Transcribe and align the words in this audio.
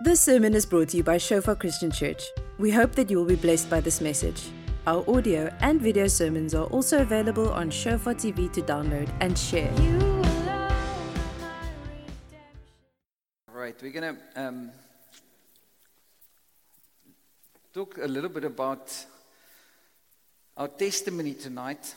This 0.00 0.22
sermon 0.22 0.54
is 0.54 0.64
brought 0.64 0.90
to 0.90 0.96
you 0.96 1.02
by 1.02 1.18
Shofar 1.18 1.56
Christian 1.56 1.90
Church. 1.90 2.22
We 2.56 2.70
hope 2.70 2.92
that 2.92 3.10
you 3.10 3.16
will 3.16 3.24
be 3.24 3.34
blessed 3.34 3.68
by 3.68 3.80
this 3.80 4.00
message. 4.00 4.50
Our 4.86 5.02
audio 5.10 5.52
and 5.60 5.82
video 5.82 6.06
sermons 6.06 6.54
are 6.54 6.66
also 6.66 7.02
available 7.02 7.50
on 7.50 7.68
Shofar 7.68 8.14
TV 8.14 8.48
to 8.52 8.62
download 8.62 9.10
and 9.18 9.36
share. 9.36 9.72
All 13.48 13.60
right, 13.60 13.74
we're 13.82 13.90
going 13.90 14.14
to 14.14 14.40
um, 14.40 14.70
talk 17.74 17.98
a 18.00 18.06
little 18.06 18.30
bit 18.30 18.44
about 18.44 19.04
our 20.56 20.68
testimony 20.68 21.34
tonight. 21.34 21.92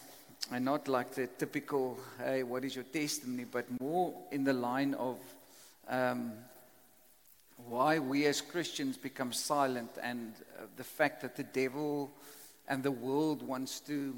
And 0.51 0.65
not 0.65 0.87
like 0.87 1.13
the 1.13 1.27
typical, 1.27 1.99
hey, 2.17 2.41
what 2.41 2.65
is 2.65 2.73
your 2.73 2.85
testimony, 2.85 3.45
but 3.45 3.67
more 3.79 4.11
in 4.31 4.43
the 4.43 4.53
line 4.53 4.95
of 4.95 5.19
um, 5.87 6.31
why 7.67 7.99
we 7.99 8.25
as 8.25 8.41
Christians 8.41 8.97
become 8.97 9.33
silent 9.33 9.91
and 10.01 10.33
uh, 10.57 10.65
the 10.77 10.83
fact 10.83 11.21
that 11.21 11.35
the 11.35 11.43
devil 11.43 12.11
and 12.67 12.83
the 12.83 12.91
world 12.91 13.41
wants 13.41 13.79
to, 13.81 14.15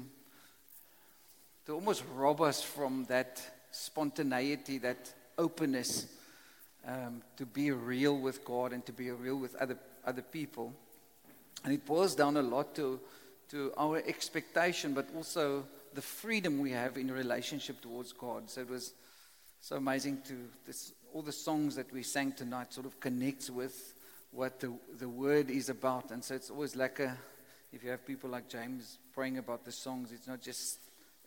to 1.66 1.72
almost 1.72 2.04
rob 2.14 2.40
us 2.40 2.62
from 2.62 3.04
that 3.08 3.40
spontaneity, 3.70 4.78
that 4.78 5.12
openness 5.38 6.06
um, 6.86 7.22
to 7.36 7.46
be 7.46 7.70
real 7.70 8.16
with 8.18 8.44
God 8.44 8.72
and 8.72 8.84
to 8.86 8.92
be 8.92 9.10
real 9.10 9.36
with 9.36 9.54
other, 9.56 9.78
other 10.06 10.22
people. 10.22 10.72
And 11.64 11.72
it 11.72 11.84
boils 11.86 12.14
down 12.14 12.36
a 12.36 12.42
lot 12.42 12.74
to, 12.76 13.00
to 13.50 13.72
our 13.76 14.02
expectation, 14.06 14.94
but 14.94 15.08
also 15.16 15.64
the 15.94 16.02
freedom 16.02 16.58
we 16.58 16.72
have 16.72 16.96
in 16.96 17.10
relationship 17.10 17.80
towards 17.80 18.12
God. 18.12 18.50
So 18.50 18.60
it 18.60 18.68
was 18.68 18.92
so 19.60 19.76
amazing 19.76 20.20
to 20.26 20.34
this, 20.66 20.92
all 21.14 21.22
the 21.22 21.32
songs 21.32 21.76
that 21.76 21.92
we 21.92 22.02
sang 22.02 22.32
tonight 22.32 22.72
sort 22.72 22.86
of 22.86 22.98
connects 22.98 23.48
with 23.48 23.94
what 24.32 24.58
the, 24.58 24.72
the 24.98 25.08
word 25.08 25.48
is 25.48 25.68
about. 25.68 26.10
And 26.10 26.24
so 26.24 26.34
it's 26.34 26.50
always 26.50 26.74
like 26.74 26.98
a, 26.98 27.16
if 27.72 27.84
you 27.84 27.90
have 27.90 28.04
people 28.04 28.30
like 28.30 28.48
James 28.48 28.98
praying 29.14 29.38
about 29.38 29.64
the 29.64 29.70
songs, 29.70 30.10
it's 30.10 30.26
not 30.26 30.42
just 30.42 30.78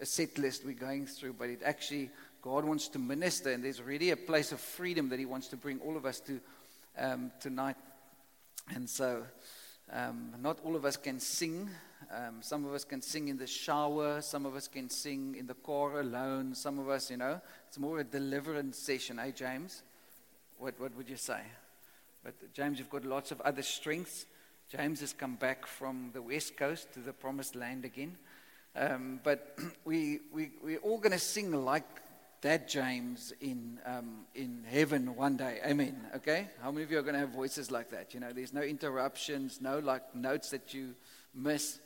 a 0.01 0.05
set 0.05 0.37
list 0.37 0.65
we're 0.65 0.73
going 0.73 1.05
through, 1.05 1.33
but 1.33 1.49
it 1.49 1.61
actually, 1.63 2.09
God 2.41 2.65
wants 2.65 2.89
to 2.89 2.99
minister, 2.99 3.53
and 3.53 3.63
there's 3.63 3.81
really 3.81 4.09
a 4.09 4.17
place 4.17 4.51
of 4.51 4.59
freedom 4.59 5.07
that 5.07 5.19
He 5.19 5.25
wants 5.25 5.47
to 5.47 5.55
bring 5.55 5.79
all 5.79 5.95
of 5.95 6.05
us 6.05 6.19
to 6.19 6.41
um, 6.97 7.31
tonight. 7.39 7.77
And 8.75 8.89
so, 8.89 9.23
um, 9.91 10.33
not 10.41 10.59
all 10.65 10.75
of 10.75 10.83
us 10.83 10.97
can 10.97 11.21
sing. 11.21 11.69
Um, 12.11 12.37
some 12.41 12.65
of 12.65 12.73
us 12.73 12.83
can 12.83 13.01
sing 13.01 13.27
in 13.27 13.37
the 13.37 13.47
shower. 13.47 14.21
Some 14.21 14.45
of 14.45 14.55
us 14.55 14.67
can 14.67 14.89
sing 14.89 15.35
in 15.37 15.47
the 15.47 15.53
car 15.55 15.99
alone. 15.99 16.55
Some 16.55 16.79
of 16.79 16.89
us, 16.89 17.11
you 17.11 17.17
know, 17.17 17.41
it's 17.67 17.79
more 17.79 17.99
a 17.99 18.03
deliverance 18.03 18.77
session, 18.77 19.19
eh, 19.19 19.31
James? 19.31 19.83
What, 20.57 20.79
what 20.79 20.95
would 20.95 21.09
you 21.09 21.17
say? 21.17 21.41
But, 22.23 22.53
James, 22.53 22.79
you've 22.79 22.89
got 22.89 23.05
lots 23.05 23.31
of 23.31 23.41
other 23.41 23.61
strengths. 23.61 24.25
James 24.69 24.99
has 25.01 25.13
come 25.13 25.35
back 25.35 25.65
from 25.65 26.09
the 26.13 26.21
west 26.21 26.57
coast 26.57 26.93
to 26.93 26.99
the 26.99 27.13
promised 27.13 27.55
land 27.55 27.85
again. 27.85 28.17
Um, 28.75 29.19
but 29.23 29.57
we, 29.85 30.19
we, 30.33 30.51
we're 30.63 30.79
all 30.79 30.97
going 30.97 31.11
to 31.11 31.19
sing 31.19 31.51
like 31.51 31.85
that 32.41 32.67
James 32.67 33.33
in, 33.41 33.79
um, 33.85 34.25
in 34.35 34.63
heaven 34.69 35.15
one 35.15 35.37
day. 35.37 35.59
Amen. 35.65 35.97
Okay? 36.15 36.47
How 36.61 36.71
many 36.71 36.83
of 36.83 36.91
you 36.91 36.99
are 36.99 37.01
going 37.01 37.15
to 37.15 37.19
have 37.19 37.29
voices 37.29 37.71
like 37.71 37.89
that? 37.91 38.13
You 38.13 38.19
know, 38.19 38.31
there's 38.31 38.53
no 38.53 38.61
interruptions, 38.61 39.59
no 39.61 39.79
like 39.79 40.15
notes 40.15 40.51
that 40.51 40.73
you 40.73 40.93
miss. 41.33 41.79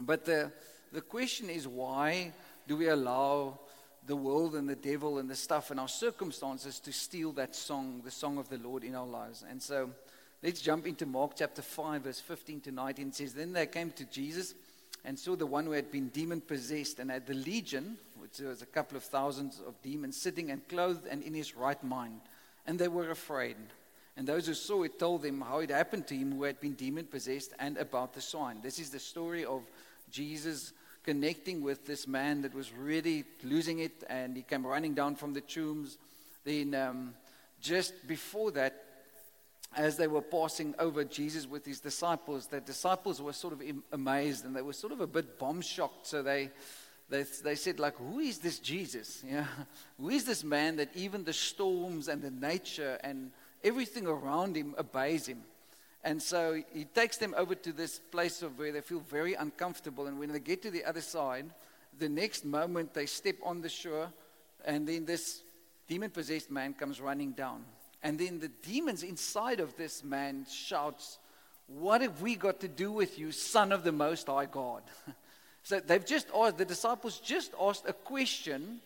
But 0.00 0.24
the, 0.24 0.50
the 0.92 1.00
question 1.00 1.50
is 1.50 1.66
why 1.68 2.32
do 2.66 2.76
we 2.76 2.88
allow 2.88 3.58
the 4.06 4.16
world 4.16 4.54
and 4.54 4.68
the 4.68 4.76
devil 4.76 5.18
and 5.18 5.28
the 5.28 5.36
stuff 5.36 5.70
and 5.70 5.78
our 5.78 5.88
circumstances 5.88 6.80
to 6.80 6.92
steal 6.92 7.32
that 7.32 7.54
song, 7.54 8.02
the 8.04 8.10
song 8.10 8.38
of 8.38 8.48
the 8.48 8.58
Lord 8.58 8.84
in 8.84 8.94
our 8.94 9.06
lives? 9.06 9.44
And 9.48 9.62
so 9.62 9.90
let's 10.42 10.60
jump 10.60 10.86
into 10.86 11.06
Mark 11.06 11.32
chapter 11.36 11.62
5, 11.62 12.02
verse 12.02 12.20
15 12.20 12.60
to 12.62 12.72
19. 12.72 13.08
It 13.08 13.14
says, 13.14 13.34
Then 13.34 13.52
they 13.52 13.66
came 13.66 13.90
to 13.92 14.04
Jesus 14.04 14.54
and 15.04 15.18
saw 15.18 15.36
the 15.36 15.46
one 15.46 15.64
who 15.64 15.72
had 15.72 15.90
been 15.90 16.08
demon 16.08 16.40
possessed 16.40 16.98
and 16.98 17.10
had 17.10 17.26
the 17.26 17.34
legion, 17.34 17.96
which 18.18 18.38
was 18.40 18.62
a 18.62 18.66
couple 18.66 18.96
of 18.96 19.02
thousands 19.02 19.60
of 19.66 19.80
demons, 19.82 20.20
sitting 20.20 20.50
and 20.50 20.66
clothed 20.68 21.06
and 21.06 21.22
in 21.22 21.34
his 21.34 21.56
right 21.56 21.82
mind. 21.82 22.20
And 22.66 22.78
they 22.78 22.88
were 22.88 23.10
afraid. 23.10 23.56
And 24.16 24.26
those 24.26 24.46
who 24.46 24.54
saw 24.54 24.82
it 24.82 24.98
told 24.98 25.22
them 25.22 25.40
how 25.40 25.60
it 25.60 25.70
happened 25.70 26.06
to 26.08 26.14
him 26.14 26.32
who 26.32 26.42
had 26.42 26.60
been 26.60 26.74
demon 26.74 27.06
possessed 27.06 27.54
and 27.58 27.78
about 27.78 28.12
the 28.12 28.20
sign. 28.20 28.60
This 28.62 28.78
is 28.78 28.90
the 28.90 28.98
story 28.98 29.44
of 29.44 29.62
Jesus 30.10 30.72
connecting 31.04 31.62
with 31.62 31.86
this 31.86 32.06
man 32.06 32.42
that 32.42 32.54
was 32.54 32.72
really 32.72 33.24
losing 33.42 33.78
it, 33.78 34.04
and 34.08 34.36
he 34.36 34.42
came 34.42 34.66
running 34.66 34.94
down 34.94 35.16
from 35.16 35.32
the 35.32 35.40
tombs. 35.40 35.98
Then, 36.44 36.74
um, 36.74 37.14
just 37.60 38.06
before 38.06 38.50
that, 38.52 38.84
as 39.76 39.96
they 39.96 40.08
were 40.08 40.22
passing 40.22 40.74
over 40.78 41.04
Jesus 41.04 41.46
with 41.46 41.64
his 41.64 41.80
disciples, 41.80 42.46
the 42.46 42.60
disciples 42.60 43.22
were 43.22 43.32
sort 43.32 43.52
of 43.52 43.62
amazed 43.92 44.44
and 44.44 44.54
they 44.54 44.62
were 44.62 44.72
sort 44.72 44.92
of 44.92 45.00
a 45.00 45.06
bit 45.06 45.38
bomb 45.38 45.60
shocked. 45.60 46.06
So 46.06 46.22
they, 46.22 46.50
they, 47.08 47.24
they 47.44 47.54
said, 47.54 47.78
like, 47.78 47.96
who 47.96 48.18
is 48.18 48.38
this 48.38 48.58
Jesus? 48.58 49.22
Yeah, 49.28 49.46
who 49.98 50.08
is 50.08 50.24
this 50.24 50.42
man 50.42 50.76
that 50.76 50.90
even 50.94 51.24
the 51.24 51.32
storms 51.32 52.08
and 52.08 52.20
the 52.20 52.30
nature 52.30 52.98
and 53.04 53.30
everything 53.62 54.06
around 54.06 54.56
him 54.56 54.74
obeys 54.76 55.26
him? 55.26 55.42
And 56.02 56.22
so 56.22 56.62
he 56.72 56.84
takes 56.84 57.18
them 57.18 57.34
over 57.36 57.54
to 57.54 57.72
this 57.72 57.98
place 57.98 58.42
of 58.42 58.58
where 58.58 58.72
they 58.72 58.80
feel 58.80 59.00
very 59.00 59.34
uncomfortable. 59.34 60.06
And 60.06 60.18
when 60.18 60.32
they 60.32 60.40
get 60.40 60.62
to 60.62 60.70
the 60.70 60.84
other 60.84 61.02
side, 61.02 61.46
the 61.98 62.08
next 62.08 62.44
moment 62.44 62.94
they 62.94 63.06
step 63.06 63.36
on 63.42 63.60
the 63.60 63.68
shore, 63.68 64.10
and 64.64 64.88
then 64.88 65.04
this 65.04 65.42
demon 65.88 66.10
possessed 66.10 66.50
man 66.50 66.72
comes 66.72 67.00
running 67.00 67.32
down. 67.32 67.64
And 68.02 68.18
then 68.18 68.40
the 68.40 68.48
demons 68.48 69.02
inside 69.02 69.60
of 69.60 69.76
this 69.76 70.02
man 70.02 70.46
shouts, 70.50 71.18
What 71.66 72.00
have 72.00 72.22
we 72.22 72.34
got 72.34 72.60
to 72.60 72.68
do 72.68 72.90
with 72.90 73.18
you, 73.18 73.30
son 73.32 73.70
of 73.72 73.84
the 73.84 73.92
most 73.92 74.28
high 74.28 74.46
God? 74.46 74.82
so 75.62 75.80
they've 75.80 76.04
just 76.04 76.28
asked, 76.34 76.56
the 76.56 76.64
disciples 76.64 77.18
just 77.18 77.52
asked 77.60 77.84
a 77.86 77.92
question, 77.92 78.80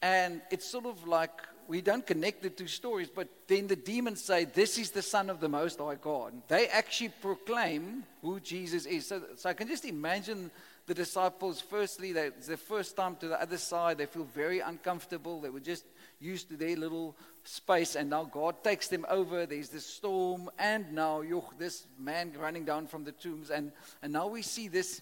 and 0.00 0.40
it's 0.52 0.70
sort 0.70 0.86
of 0.86 1.08
like 1.08 1.32
we 1.68 1.80
don't 1.80 2.06
connect 2.06 2.42
the 2.42 2.50
two 2.50 2.66
stories, 2.66 3.08
but 3.08 3.28
then 3.46 3.66
the 3.66 3.76
demons 3.76 4.22
say, 4.22 4.44
This 4.44 4.78
is 4.78 4.90
the 4.90 5.02
Son 5.02 5.30
of 5.30 5.40
the 5.40 5.48
Most 5.48 5.78
High 5.78 5.96
God. 5.96 6.32
They 6.48 6.68
actually 6.68 7.10
proclaim 7.20 8.04
who 8.22 8.40
Jesus 8.40 8.86
is. 8.86 9.06
So, 9.06 9.22
so 9.36 9.50
I 9.50 9.54
can 9.54 9.68
just 9.68 9.84
imagine 9.84 10.50
the 10.86 10.94
disciples, 10.94 11.62
firstly, 11.62 12.12
they, 12.12 12.26
it's 12.26 12.46
their 12.46 12.58
first 12.58 12.94
time 12.94 13.16
to 13.16 13.28
the 13.28 13.40
other 13.40 13.56
side. 13.56 13.96
They 13.96 14.06
feel 14.06 14.24
very 14.24 14.60
uncomfortable. 14.60 15.40
They 15.40 15.48
were 15.48 15.60
just 15.60 15.84
used 16.20 16.48
to 16.50 16.56
their 16.56 16.76
little 16.76 17.16
space, 17.44 17.96
and 17.96 18.10
now 18.10 18.24
God 18.24 18.62
takes 18.62 18.88
them 18.88 19.06
over. 19.08 19.46
There's 19.46 19.70
this 19.70 19.86
storm, 19.86 20.50
and 20.58 20.92
now 20.92 21.22
yoch, 21.22 21.56
this 21.58 21.86
man 21.98 22.32
running 22.38 22.66
down 22.66 22.86
from 22.86 23.04
the 23.04 23.12
tombs. 23.12 23.50
And, 23.50 23.72
and 24.02 24.12
now 24.12 24.26
we 24.26 24.42
see 24.42 24.68
this 24.68 25.00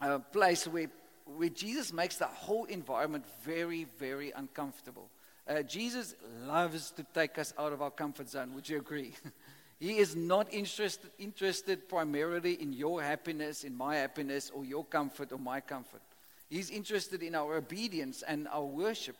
uh, 0.00 0.18
place 0.18 0.66
where, 0.66 0.90
where 1.26 1.48
Jesus 1.48 1.92
makes 1.92 2.16
the 2.16 2.26
whole 2.26 2.64
environment 2.64 3.24
very, 3.44 3.84
very 3.98 4.32
uncomfortable. 4.32 5.10
Uh, 5.46 5.62
Jesus 5.62 6.14
loves 6.46 6.90
to 6.92 7.04
take 7.14 7.38
us 7.38 7.52
out 7.58 7.72
of 7.72 7.82
our 7.82 7.90
comfort 7.90 8.28
zone. 8.28 8.54
Would 8.54 8.68
you 8.68 8.78
agree? 8.78 9.12
he 9.80 9.98
is 9.98 10.14
not 10.14 10.52
interested, 10.52 11.10
interested 11.18 11.88
primarily 11.88 12.60
in 12.62 12.72
your 12.72 13.02
happiness, 13.02 13.64
in 13.64 13.76
my 13.76 13.96
happiness, 13.96 14.50
or 14.54 14.64
your 14.64 14.84
comfort 14.84 15.32
or 15.32 15.38
my 15.38 15.60
comfort. 15.60 16.02
He's 16.48 16.70
interested 16.70 17.22
in 17.22 17.34
our 17.34 17.56
obedience 17.56 18.22
and 18.22 18.46
our 18.48 18.64
worship. 18.64 19.16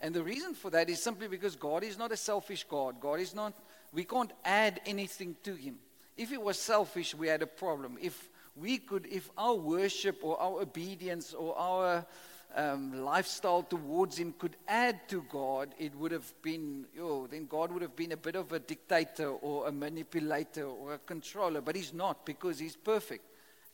And 0.00 0.12
the 0.12 0.22
reason 0.22 0.52
for 0.52 0.68
that 0.70 0.90
is 0.90 1.00
simply 1.00 1.28
because 1.28 1.54
God 1.54 1.84
is 1.84 1.96
not 1.96 2.10
a 2.10 2.16
selfish 2.16 2.64
God. 2.64 3.00
God 3.00 3.20
is 3.20 3.34
not, 3.34 3.54
we 3.92 4.04
can't 4.04 4.32
add 4.44 4.80
anything 4.84 5.36
to 5.44 5.54
Him. 5.54 5.76
If 6.16 6.30
He 6.30 6.36
was 6.36 6.58
selfish, 6.58 7.14
we 7.14 7.28
had 7.28 7.40
a 7.40 7.46
problem. 7.46 7.96
If 8.00 8.28
we 8.56 8.78
could, 8.78 9.06
if 9.06 9.30
our 9.38 9.54
worship 9.54 10.18
or 10.22 10.38
our 10.40 10.60
obedience 10.60 11.32
or 11.32 11.56
our 11.56 12.04
um, 12.54 13.04
lifestyle 13.04 13.62
towards 13.62 14.16
him 14.16 14.34
could 14.38 14.56
add 14.68 15.08
to 15.08 15.24
God, 15.30 15.74
it 15.78 15.94
would 15.94 16.12
have 16.12 16.32
been, 16.42 16.86
oh, 17.00 17.26
then 17.26 17.46
God 17.46 17.72
would 17.72 17.82
have 17.82 17.96
been 17.96 18.12
a 18.12 18.16
bit 18.16 18.36
of 18.36 18.52
a 18.52 18.58
dictator 18.58 19.28
or 19.28 19.68
a 19.68 19.72
manipulator 19.72 20.64
or 20.64 20.94
a 20.94 20.98
controller. 20.98 21.60
But 21.60 21.76
he's 21.76 21.92
not 21.92 22.26
because 22.26 22.58
he's 22.58 22.76
perfect 22.76 23.24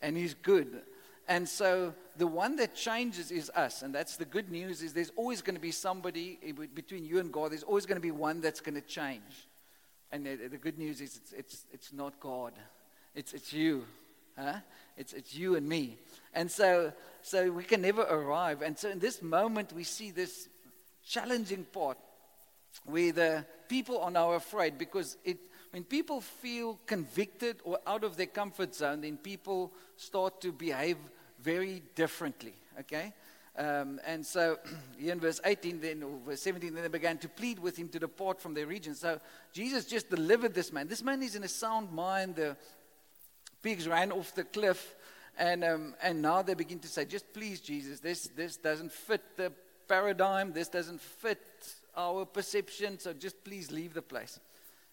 and 0.00 0.16
he's 0.16 0.34
good. 0.34 0.82
And 1.28 1.46
so 1.46 1.94
the 2.16 2.26
one 2.26 2.56
that 2.56 2.74
changes 2.74 3.30
is 3.30 3.50
us. 3.54 3.82
And 3.82 3.94
that's 3.94 4.16
the 4.16 4.24
good 4.24 4.50
news 4.50 4.82
is 4.82 4.94
there's 4.94 5.12
always 5.14 5.42
going 5.42 5.56
to 5.56 5.60
be 5.60 5.72
somebody 5.72 6.38
between 6.74 7.04
you 7.04 7.18
and 7.18 7.30
God. 7.30 7.52
There's 7.52 7.62
always 7.62 7.84
going 7.84 7.96
to 7.96 8.02
be 8.02 8.10
one 8.10 8.40
that's 8.40 8.60
going 8.60 8.76
to 8.76 8.80
change. 8.80 9.48
And 10.10 10.24
the, 10.24 10.48
the 10.48 10.56
good 10.56 10.78
news 10.78 11.02
is 11.02 11.16
it's, 11.16 11.32
it's, 11.32 11.66
it's 11.72 11.92
not 11.92 12.18
God. 12.18 12.54
It's, 13.14 13.34
it's 13.34 13.52
you. 13.52 13.84
Huh? 14.38 14.58
It's, 14.96 15.12
it's 15.12 15.34
you 15.34 15.56
and 15.56 15.68
me. 15.68 15.98
And 16.32 16.50
so, 16.50 16.92
so 17.22 17.50
we 17.50 17.64
can 17.64 17.82
never 17.82 18.02
arrive. 18.02 18.62
And 18.62 18.78
so 18.78 18.88
in 18.88 18.98
this 18.98 19.22
moment, 19.22 19.72
we 19.72 19.84
see 19.84 20.10
this 20.10 20.48
challenging 21.06 21.64
part 21.64 21.98
where 22.84 23.12
the 23.12 23.44
people 23.68 23.98
are 24.00 24.10
now 24.10 24.32
afraid 24.32 24.78
because 24.78 25.16
it, 25.24 25.38
when 25.70 25.84
people 25.84 26.20
feel 26.20 26.78
convicted 26.86 27.56
or 27.64 27.78
out 27.86 28.04
of 28.04 28.16
their 28.16 28.26
comfort 28.26 28.74
zone, 28.74 29.00
then 29.00 29.16
people 29.16 29.72
start 29.96 30.40
to 30.42 30.52
behave 30.52 30.96
very 31.40 31.82
differently. 31.94 32.54
Okay? 32.80 33.12
Um, 33.56 34.00
and 34.06 34.24
so, 34.24 34.58
in 35.00 35.18
verse 35.18 35.40
18, 35.44 35.80
then, 35.80 36.02
or 36.04 36.18
verse 36.24 36.42
17, 36.42 36.74
then 36.74 36.82
they 36.82 36.88
began 36.88 37.18
to 37.18 37.28
plead 37.28 37.58
with 37.58 37.76
him 37.76 37.88
to 37.88 37.98
depart 37.98 38.40
from 38.40 38.54
their 38.54 38.66
region. 38.66 38.94
So, 38.94 39.20
Jesus 39.52 39.84
just 39.84 40.08
delivered 40.08 40.54
this 40.54 40.72
man. 40.72 40.86
This 40.86 41.02
man 41.02 41.22
is 41.22 41.34
in 41.34 41.42
a 41.42 41.48
sound 41.48 41.92
mind. 41.92 42.36
The 42.36 42.56
pigs 43.62 43.88
ran 43.88 44.12
off 44.12 44.34
the 44.34 44.44
cliff. 44.44 44.94
And, 45.38 45.62
um, 45.62 45.94
and 46.02 46.20
now 46.20 46.42
they 46.42 46.54
begin 46.54 46.80
to 46.80 46.88
say, 46.88 47.04
just 47.04 47.32
please, 47.32 47.60
Jesus, 47.60 48.00
this, 48.00 48.28
this 48.36 48.56
doesn't 48.56 48.92
fit 48.92 49.22
the 49.36 49.52
paradigm. 49.86 50.52
This 50.52 50.68
doesn't 50.68 51.00
fit 51.00 51.40
our 51.96 52.24
perception. 52.24 52.98
So 52.98 53.12
just 53.12 53.44
please 53.44 53.70
leave 53.70 53.94
the 53.94 54.02
place. 54.02 54.40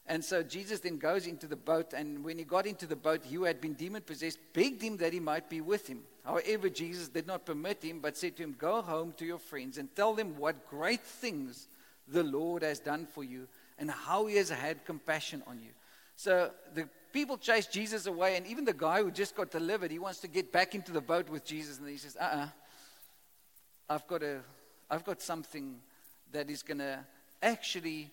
And 0.08 0.24
so 0.24 0.44
Jesus 0.44 0.82
then 0.82 0.98
goes 0.98 1.26
into 1.26 1.48
the 1.48 1.56
boat, 1.56 1.94
and 1.94 2.24
when 2.24 2.38
he 2.38 2.44
got 2.44 2.68
into 2.68 2.86
the 2.86 2.96
boat, 2.96 3.26
he 3.26 3.36
who 3.36 3.44
had 3.46 3.60
been 3.60 3.74
demon 3.74 4.04
possessed 4.04 4.38
begged 4.54 4.82
him 4.84 4.98
that 4.98 5.14
he 5.14 5.20
might 5.20 5.50
be 5.50 5.62
with 5.62 5.88
him. 5.88 6.02
However, 6.24 6.70
Jesus 6.70 7.08
did 7.08 7.26
not 7.26 7.46
permit 7.46 7.84
him, 7.84 8.02
but 8.02 8.16
said 8.16 8.36
to 8.38 8.44
him, 8.44 8.56
Go 8.58 8.82
home 8.84 9.14
to 9.18 9.26
your 9.26 9.40
friends 9.40 9.80
and 9.80 9.94
tell 9.96 10.14
them 10.14 10.38
what 10.38 10.70
great 10.70 11.02
things 11.02 11.68
the 12.08 12.24
Lord 12.24 12.62
has 12.62 12.80
done 12.80 13.08
for 13.08 13.24
you 13.24 13.48
and 13.80 13.90
how 13.90 14.28
he 14.28 14.36
has 14.36 14.50
had 14.50 14.86
compassion 14.86 15.42
on 15.48 15.60
you. 15.60 15.72
So 16.16 16.52
the 16.74 16.88
people 17.16 17.38
chase 17.38 17.66
Jesus 17.66 18.08
away, 18.08 18.36
and 18.36 18.46
even 18.46 18.66
the 18.66 18.74
guy 18.74 19.02
who 19.02 19.10
just 19.10 19.38
got 19.38 19.50
delivered, 19.50 19.90
he 19.90 20.00
wants 20.00 20.20
to 20.20 20.28
get 20.28 20.52
back 20.52 20.76
into 20.76 20.92
the 20.92 21.00
boat 21.00 21.30
with 21.30 21.46
Jesus, 21.46 21.80
and 21.80 21.88
he 21.88 21.96
says, 21.96 22.18
Uh 22.20 22.24
uh-uh, 22.24 22.42
uh, 22.42 22.48
I've 23.90 24.06
got 24.06 24.22
a, 24.22 24.42
I've 24.92 25.06
got 25.06 25.22
something 25.22 25.78
that 26.34 26.50
is 26.50 26.62
to 26.80 27.00
actually 27.42 28.12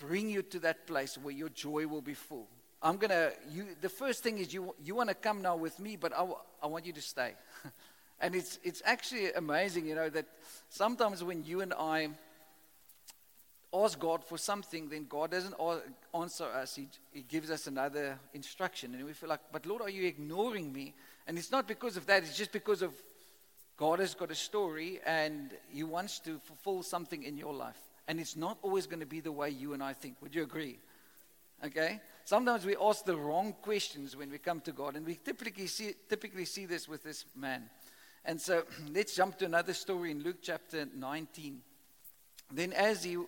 bring 0.00 0.30
you 0.30 0.40
to 0.42 0.58
that 0.60 0.86
place 0.86 1.18
where 1.18 1.34
your 1.34 1.50
joy 1.50 1.86
will 1.86 2.00
be 2.00 2.14
full. 2.14 2.48
I'm 2.82 2.96
to, 3.10 3.32
you, 3.50 3.66
the 3.82 3.90
first 3.90 4.22
thing 4.22 4.38
is 4.38 4.52
you, 4.52 4.74
you 4.82 4.94
want 4.94 5.10
to 5.10 5.14
come 5.14 5.42
now 5.42 5.56
with 5.56 5.78
me, 5.78 5.96
but 5.96 6.16
I, 6.16 6.26
I 6.62 6.68
want 6.68 6.86
you 6.86 6.94
to 6.94 7.02
stay. 7.02 7.34
and 8.20 8.34
it's, 8.34 8.58
it's 8.64 8.80
actually 8.86 9.32
amazing, 9.32 9.86
you 9.86 9.94
know, 9.94 10.08
that 10.08 10.26
sometimes 10.70 11.22
when 11.22 11.44
you 11.44 11.60
and 11.60 11.74
I 11.74 12.08
ask 13.74 13.98
God 13.98 14.24
for 14.24 14.38
something, 14.38 14.88
then 14.88 15.06
God 15.08 15.30
doesn't 15.30 15.54
answer 16.14 16.44
us. 16.44 16.76
He, 16.76 16.88
he 17.12 17.22
gives 17.22 17.50
us 17.50 17.66
another 17.66 18.18
instruction. 18.32 18.94
And 18.94 19.04
we 19.04 19.12
feel 19.12 19.28
like, 19.28 19.40
but 19.52 19.66
Lord, 19.66 19.82
are 19.82 19.90
you 19.90 20.06
ignoring 20.06 20.72
me? 20.72 20.94
And 21.26 21.36
it's 21.36 21.50
not 21.50 21.66
because 21.66 21.96
of 21.96 22.06
that, 22.06 22.22
it's 22.22 22.36
just 22.36 22.52
because 22.52 22.82
of 22.82 22.92
God 23.76 23.98
has 23.98 24.14
got 24.14 24.30
a 24.30 24.34
story 24.34 25.00
and 25.04 25.50
He 25.70 25.82
wants 25.82 26.18
to 26.20 26.38
fulfill 26.38 26.82
something 26.82 27.22
in 27.22 27.36
your 27.36 27.52
life. 27.52 27.78
And 28.08 28.20
it's 28.20 28.36
not 28.36 28.58
always 28.62 28.86
going 28.86 29.00
to 29.00 29.06
be 29.06 29.20
the 29.20 29.32
way 29.32 29.50
you 29.50 29.74
and 29.74 29.82
I 29.82 29.92
think. 29.92 30.16
Would 30.22 30.34
you 30.34 30.44
agree? 30.44 30.78
Okay? 31.64 32.00
Sometimes 32.24 32.64
we 32.64 32.76
ask 32.80 33.04
the 33.04 33.16
wrong 33.16 33.54
questions 33.62 34.16
when 34.16 34.30
we 34.30 34.38
come 34.38 34.60
to 34.60 34.72
God, 34.72 34.96
and 34.96 35.04
we 35.04 35.16
typically 35.16 35.66
see, 35.66 35.94
typically 36.08 36.44
see 36.44 36.66
this 36.66 36.88
with 36.88 37.02
this 37.02 37.24
man. 37.34 37.68
And 38.24 38.40
so 38.40 38.64
let's 38.94 39.14
jump 39.14 39.38
to 39.38 39.44
another 39.44 39.74
story 39.74 40.10
in 40.10 40.22
Luke 40.22 40.38
chapter 40.42 40.86
19. 40.94 41.60
Then, 42.52 42.72
as 42.72 43.02
he 43.02 43.18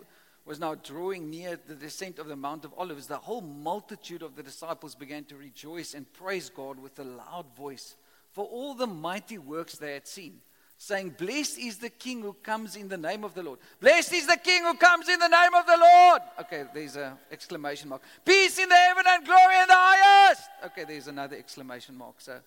was 0.48 0.58
now 0.58 0.74
drawing 0.74 1.28
near 1.28 1.58
the 1.66 1.74
descent 1.74 2.18
of 2.18 2.26
the 2.26 2.34
Mount 2.34 2.64
of 2.64 2.72
Olives, 2.78 3.06
the 3.06 3.18
whole 3.18 3.42
multitude 3.42 4.22
of 4.22 4.34
the 4.34 4.42
disciples 4.42 4.94
began 4.94 5.24
to 5.24 5.36
rejoice 5.36 5.92
and 5.92 6.10
praise 6.14 6.48
God 6.48 6.80
with 6.80 6.98
a 6.98 7.04
loud 7.04 7.54
voice 7.54 7.96
for 8.32 8.46
all 8.46 8.74
the 8.74 8.86
mighty 8.86 9.36
works 9.36 9.76
they 9.76 9.92
had 9.92 10.06
seen 10.06 10.40
saying, 10.78 11.10
Blessed 11.18 11.58
is 11.58 11.78
the 11.78 11.90
King 11.90 12.22
who 12.22 12.32
comes 12.32 12.76
in 12.76 12.88
the 12.88 12.96
name 12.96 13.24
of 13.24 13.34
the 13.34 13.42
Lord. 13.42 13.58
Blessed 13.80 14.14
is 14.14 14.26
the 14.26 14.36
King 14.36 14.62
who 14.62 14.74
comes 14.74 15.08
in 15.08 15.18
the 15.18 15.28
name 15.28 15.54
of 15.54 15.66
the 15.66 15.76
Lord. 15.76 16.22
Okay, 16.40 16.64
there's 16.72 16.96
an 16.96 17.14
exclamation 17.30 17.88
mark. 17.88 18.02
Peace 18.24 18.58
in 18.58 18.68
the 18.68 18.74
heaven 18.76 19.04
and 19.06 19.26
glory 19.26 19.60
in 19.60 19.66
the 19.66 19.74
highest. 19.74 20.48
Okay, 20.66 20.84
there's 20.84 21.08
another 21.08 21.36
exclamation 21.36 21.96
mark. 21.98 22.20
So, 22.20 22.38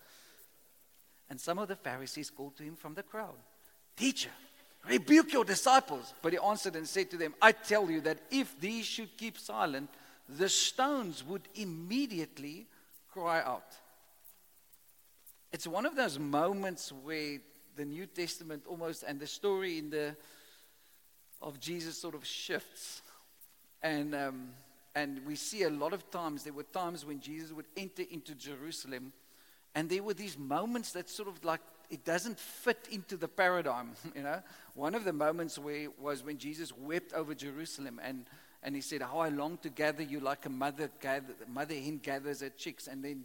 and 1.28 1.38
some 1.38 1.58
of 1.58 1.68
the 1.68 1.76
Pharisees 1.76 2.30
called 2.30 2.56
to 2.56 2.62
him 2.62 2.74
from 2.74 2.94
the 2.94 3.02
crowd, 3.02 3.36
Teacher, 3.94 4.30
rebuke 4.88 5.32
your 5.32 5.44
disciples. 5.44 6.14
But 6.22 6.32
he 6.32 6.38
answered 6.38 6.76
and 6.76 6.86
said 6.86 7.10
to 7.10 7.16
them, 7.16 7.34
I 7.40 7.52
tell 7.52 7.90
you 7.90 8.00
that 8.02 8.18
if 8.30 8.58
these 8.60 8.86
should 8.86 9.16
keep 9.16 9.38
silent, 9.38 9.90
the 10.28 10.48
stones 10.48 11.24
would 11.24 11.48
immediately 11.54 12.66
cry 13.12 13.42
out. 13.42 13.76
It's 15.52 15.66
one 15.66 15.84
of 15.84 15.96
those 15.96 16.18
moments 16.18 16.92
where 17.04 17.38
the 17.76 17.84
New 17.84 18.06
Testament 18.06 18.64
almost 18.66 19.02
and 19.02 19.20
the 19.20 19.26
story 19.26 19.78
in 19.78 19.90
the 19.90 20.16
of 21.42 21.58
Jesus 21.58 21.98
sort 21.98 22.14
of 22.14 22.24
shifts, 22.24 23.02
and 23.82 24.14
um, 24.14 24.50
and 24.94 25.20
we 25.26 25.34
see 25.34 25.64
a 25.64 25.70
lot 25.70 25.92
of 25.92 26.08
times 26.10 26.44
there 26.44 26.52
were 26.52 26.62
times 26.62 27.04
when 27.04 27.20
Jesus 27.20 27.52
would 27.52 27.66
enter 27.76 28.04
into 28.10 28.34
Jerusalem, 28.34 29.12
and 29.74 29.90
there 29.90 30.02
were 30.02 30.14
these 30.14 30.38
moments 30.38 30.92
that 30.92 31.10
sort 31.10 31.28
of 31.28 31.44
like 31.44 31.60
it 31.90 32.04
doesn't 32.04 32.38
fit 32.38 32.88
into 32.90 33.16
the 33.16 33.28
paradigm, 33.28 33.90
you 34.14 34.22
know. 34.22 34.42
One 34.74 34.94
of 34.94 35.04
the 35.04 35.12
moments 35.12 35.58
where 35.58 35.88
was 36.00 36.22
when 36.24 36.38
Jesus 36.38 36.72
wept 36.76 37.12
over 37.12 37.34
Jerusalem 37.34 38.00
and. 38.02 38.26
And 38.64 38.76
he 38.76 38.80
said, 38.80 39.02
How 39.02 39.18
I 39.18 39.28
long 39.28 39.58
to 39.64 39.68
gather 39.68 40.04
you 40.04 40.20
like 40.20 40.46
a 40.46 40.48
mother, 40.48 40.88
gather, 41.00 41.34
mother 41.48 41.74
hen 41.74 41.98
gathers 42.00 42.42
her 42.42 42.48
chicks. 42.48 42.86
And 42.86 43.02
then 43.02 43.24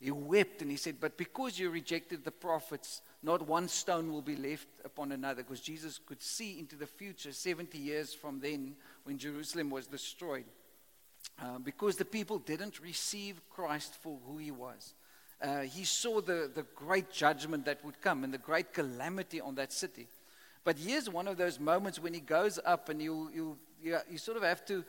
he 0.00 0.12
wept 0.12 0.62
and 0.62 0.70
he 0.70 0.76
said, 0.76 0.96
But 1.00 1.16
because 1.16 1.58
you 1.58 1.70
rejected 1.70 2.24
the 2.24 2.30
prophets, 2.30 3.02
not 3.22 3.46
one 3.46 3.66
stone 3.66 4.12
will 4.12 4.22
be 4.22 4.36
left 4.36 4.68
upon 4.84 5.10
another. 5.10 5.42
Because 5.42 5.60
Jesus 5.60 5.98
could 6.06 6.22
see 6.22 6.58
into 6.58 6.76
the 6.76 6.86
future, 6.86 7.32
70 7.32 7.76
years 7.76 8.14
from 8.14 8.38
then, 8.38 8.76
when 9.04 9.18
Jerusalem 9.18 9.70
was 9.70 9.88
destroyed. 9.88 10.44
Uh, 11.40 11.58
because 11.58 11.96
the 11.96 12.04
people 12.04 12.38
didn't 12.38 12.80
receive 12.80 13.40
Christ 13.50 13.94
for 14.00 14.18
who 14.26 14.38
he 14.38 14.50
was. 14.50 14.94
Uh, 15.40 15.60
he 15.60 15.84
saw 15.84 16.20
the, 16.20 16.50
the 16.52 16.64
great 16.74 17.10
judgment 17.12 17.64
that 17.64 17.84
would 17.84 18.00
come 18.00 18.24
and 18.24 18.34
the 18.34 18.38
great 18.38 18.72
calamity 18.72 19.40
on 19.40 19.54
that 19.54 19.72
city. 19.72 20.06
But 20.64 20.76
here's 20.76 21.08
one 21.08 21.28
of 21.28 21.36
those 21.36 21.60
moments 21.60 21.98
when 21.98 22.12
he 22.12 22.20
goes 22.20 22.58
up 22.64 22.88
and 22.88 23.00
you, 23.00 23.30
you, 23.32 23.56
you, 23.82 23.98
you 24.10 24.18
sort 24.18 24.36
of 24.36 24.42
have 24.42 24.66
to 24.66 24.84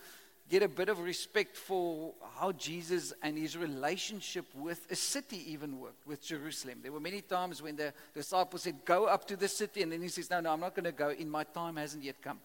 get 0.50 0.64
a 0.64 0.68
bit 0.68 0.90
of 0.90 1.00
respect 1.00 1.56
for 1.56 2.14
how 2.40 2.52
Jesus 2.52 3.14
and 3.22 3.38
his 3.38 3.56
relationship 3.56 4.46
with 4.56 4.88
a 4.90 4.96
city 4.96 5.52
even 5.52 5.80
worked, 5.80 6.08
with 6.08 6.24
Jerusalem. 6.24 6.80
There 6.82 6.92
were 6.92 7.00
many 7.00 7.22
times 7.22 7.62
when 7.62 7.76
the 7.76 7.94
disciples 8.16 8.64
said, 8.64 8.84
Go 8.84 9.06
up 9.06 9.28
to 9.28 9.36
the 9.36 9.48
city. 9.48 9.84
And 9.84 9.92
then 9.92 10.02
he 10.02 10.08
says, 10.08 10.30
No, 10.32 10.40
no, 10.40 10.52
I'm 10.52 10.60
not 10.60 10.74
going 10.74 10.86
to 10.86 10.92
go. 10.92 11.10
In 11.10 11.30
my 11.30 11.44
time 11.44 11.76
hasn't 11.76 12.04
yet 12.04 12.22
come. 12.22 12.40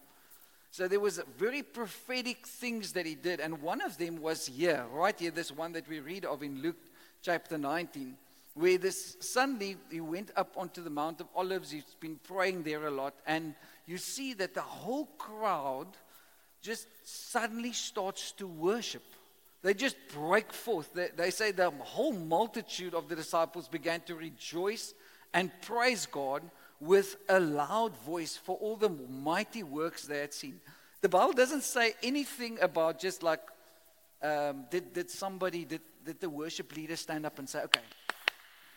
So 0.69 0.87
there 0.87 0.99
was 0.99 1.21
very 1.37 1.63
prophetic 1.63 2.45
things 2.45 2.91
that 2.93 3.05
he 3.05 3.15
did. 3.15 3.39
And 3.39 3.61
one 3.61 3.81
of 3.81 3.97
them 3.97 4.21
was 4.21 4.45
here, 4.45 4.85
right 4.91 5.17
here, 5.17 5.31
this 5.31 5.51
one 5.51 5.71
that 5.71 5.87
we 5.87 5.99
read 5.99 6.25
of 6.25 6.43
in 6.43 6.61
Luke 6.61 6.77
chapter 7.25 7.57
19, 7.57 8.15
where 8.53 8.77
this 8.77 9.17
suddenly 9.19 9.77
he 9.89 9.99
went 9.99 10.31
up 10.35 10.53
onto 10.55 10.83
the 10.83 10.89
Mount 10.89 11.19
of 11.21 11.27
Olives. 11.35 11.71
He's 11.71 11.95
been 11.99 12.19
praying 12.23 12.63
there 12.63 12.85
a 12.85 12.91
lot. 12.91 13.15
And 13.25 13.55
you 13.87 13.97
see 13.97 14.33
that 14.35 14.53
the 14.53 14.61
whole 14.61 15.07
crowd– 15.17 15.87
just 16.65 16.87
suddenly 17.03 17.71
starts 17.71 18.31
to 18.31 18.47
worship. 18.47 19.03
They 19.61 19.75
just 19.75 19.95
break 20.11 20.51
forth. 20.51 20.91
They, 20.95 21.09
they, 21.15 21.29
say 21.29 21.51
the 21.51 21.69
whole 21.69 22.11
multitude 22.11 22.95
of 22.95 23.07
the 23.07 23.15
disciples 23.15 23.67
began 23.67 24.01
to 24.01 24.15
rejoice 24.15 24.95
and 25.31 25.51
praise 25.61 26.07
God 26.07 26.41
with 26.79 27.17
a 27.29 27.39
loud 27.39 27.95
voice 27.97 28.35
for 28.35 28.57
all 28.57 28.77
the 28.77 28.89
mighty 28.89 29.61
works 29.61 30.07
they 30.07 30.17
had 30.17 30.33
seen. 30.33 30.59
The 31.01 31.09
Bible 31.09 31.33
doesn't 31.33 31.61
say 31.61 31.93
anything 32.01 32.57
about 32.59 32.99
just 32.99 33.21
like, 33.21 33.41
um, 34.23 34.65
did, 34.71 34.91
did 34.91 35.11
somebody, 35.11 35.65
did, 35.65 35.81
did 36.05 36.19
the 36.19 36.29
worship 36.29 36.75
leader 36.75 36.95
stand 36.95 37.25
up 37.25 37.39
and 37.39 37.49
say, 37.49 37.61
okay, 37.63 37.81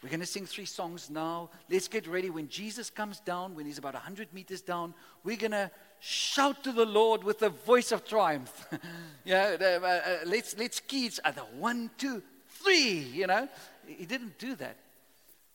we're 0.02 0.08
going 0.08 0.20
to 0.20 0.26
sing 0.26 0.46
three 0.46 0.64
songs 0.64 1.10
now. 1.10 1.50
Let's 1.68 1.88
get 1.88 2.06
ready. 2.06 2.30
When 2.30 2.48
Jesus 2.48 2.88
comes 2.88 3.20
down, 3.20 3.54
when 3.54 3.66
he's 3.66 3.78
about 3.78 3.94
100 3.94 4.32
meters 4.32 4.60
down, 4.60 4.94
we're 5.24 5.36
going 5.36 5.50
to 5.52 5.70
shout 6.00 6.62
to 6.64 6.72
the 6.72 6.86
Lord 6.86 7.24
with 7.24 7.42
a 7.42 7.50
voice 7.50 7.90
of 7.90 8.04
triumph. 8.04 8.66
yeah, 9.24 9.56
uh, 9.60 9.64
uh, 9.64 10.00
let's, 10.26 10.56
let's 10.56 10.80
key 10.80 11.06
each 11.06 11.20
other. 11.24 11.42
One, 11.58 11.90
two, 11.98 12.22
three, 12.48 13.00
you 13.12 13.26
know. 13.26 13.48
He 13.86 14.06
didn't 14.06 14.38
do 14.38 14.54
that. 14.56 14.76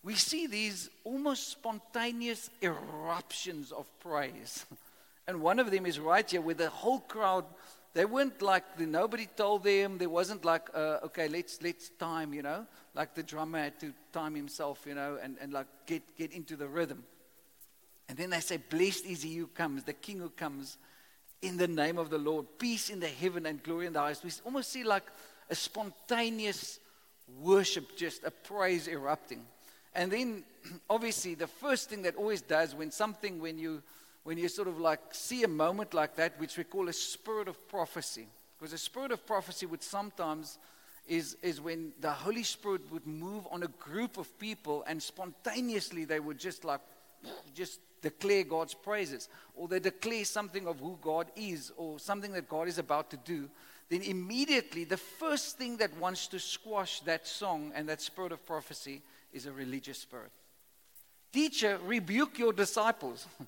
We 0.03 0.15
see 0.15 0.47
these 0.47 0.89
almost 1.05 1.49
spontaneous 1.49 2.49
eruptions 2.61 3.71
of 3.71 3.87
praise. 3.99 4.65
And 5.25 5.41
one 5.41 5.59
of 5.59 5.71
them 5.71 5.85
is 5.85 6.01
right 6.01 6.29
here 6.29 6.41
where 6.41 6.53
the 6.53 6.69
whole 6.69 6.99
crowd, 6.99 7.45
they 7.93 8.05
weren't 8.05 8.41
like, 8.41 8.77
the, 8.77 8.85
nobody 8.85 9.27
told 9.37 9.63
them. 9.63 9.97
There 9.97 10.09
wasn't 10.09 10.43
like, 10.43 10.69
uh, 10.73 10.99
okay, 11.05 11.27
let's, 11.27 11.61
let's 11.61 11.89
time, 11.89 12.33
you 12.33 12.41
know. 12.41 12.65
Like 12.95 13.13
the 13.13 13.23
drummer 13.23 13.59
had 13.59 13.79
to 13.81 13.93
time 14.11 14.35
himself, 14.35 14.83
you 14.87 14.95
know, 14.95 15.19
and, 15.21 15.37
and 15.39 15.53
like 15.53 15.67
get, 15.85 16.17
get 16.17 16.31
into 16.31 16.55
the 16.55 16.67
rhythm. 16.67 17.03
And 18.09 18.17
then 18.17 18.31
they 18.31 18.39
say, 18.39 18.57
Blessed 18.57 19.05
is 19.05 19.23
he 19.23 19.35
who 19.35 19.47
comes, 19.47 19.83
the 19.83 19.93
king 19.93 20.19
who 20.19 20.29
comes 20.29 20.77
in 21.41 21.57
the 21.57 21.67
name 21.67 21.97
of 21.97 22.09
the 22.09 22.17
Lord. 22.17 22.47
Peace 22.57 22.89
in 22.89 22.99
the 22.99 23.07
heaven 23.07 23.45
and 23.45 23.61
glory 23.61 23.85
in 23.85 23.93
the 23.93 23.99
highest. 23.99 24.23
We 24.23 24.31
almost 24.45 24.71
see 24.71 24.83
like 24.83 25.03
a 25.49 25.55
spontaneous 25.55 26.79
worship, 27.41 27.95
just 27.95 28.23
a 28.23 28.31
praise 28.31 28.87
erupting. 28.87 29.45
And 29.93 30.11
then, 30.11 30.43
obviously, 30.89 31.35
the 31.35 31.47
first 31.47 31.89
thing 31.89 32.01
that 32.03 32.15
always 32.15 32.41
does 32.41 32.73
when 32.73 32.91
something, 32.91 33.39
when 33.39 33.59
you, 33.59 33.83
when 34.23 34.37
you 34.37 34.47
sort 34.47 34.67
of 34.67 34.79
like 34.79 34.99
see 35.11 35.43
a 35.43 35.47
moment 35.47 35.93
like 35.93 36.15
that, 36.15 36.39
which 36.39 36.57
we 36.57 36.63
call 36.63 36.87
a 36.89 36.93
spirit 36.93 37.47
of 37.47 37.67
prophecy, 37.67 38.27
because 38.57 38.73
a 38.73 38.77
spirit 38.77 39.11
of 39.11 39.25
prophecy 39.25 39.65
would 39.65 39.83
sometimes 39.83 40.57
is, 41.07 41.35
is 41.41 41.59
when 41.59 41.91
the 41.99 42.11
Holy 42.11 42.43
Spirit 42.43 42.81
would 42.91 43.05
move 43.05 43.45
on 43.51 43.63
a 43.63 43.67
group 43.67 44.17
of 44.17 44.37
people 44.39 44.83
and 44.87 45.01
spontaneously 45.01 46.05
they 46.05 46.19
would 46.19 46.37
just 46.37 46.63
like, 46.63 46.79
just 47.53 47.79
declare 48.01 48.43
God's 48.43 48.73
praises 48.73 49.27
or 49.55 49.67
they 49.67 49.79
declare 49.79 50.23
something 50.23 50.67
of 50.67 50.79
who 50.79 50.97
God 51.01 51.27
is 51.35 51.71
or 51.75 51.99
something 51.99 52.31
that 52.33 52.47
God 52.47 52.67
is 52.67 52.77
about 52.77 53.09
to 53.11 53.17
do, 53.17 53.49
then 53.89 54.01
immediately 54.01 54.85
the 54.85 54.97
first 54.97 55.57
thing 55.57 55.77
that 55.77 55.97
wants 55.97 56.27
to 56.27 56.39
squash 56.39 57.01
that 57.01 57.27
song 57.27 57.71
and 57.75 57.89
that 57.89 58.01
spirit 58.01 58.31
of 58.31 58.45
prophecy 58.45 59.01
is 59.33 59.45
a 59.45 59.51
religious 59.51 59.99
spirit. 59.99 60.31
Teacher, 61.33 61.79
rebuke 61.85 62.37
your 62.39 62.53
disciples. 62.53 63.27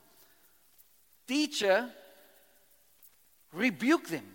Teacher, 1.27 1.89
rebuke 3.53 4.08
them. 4.08 4.25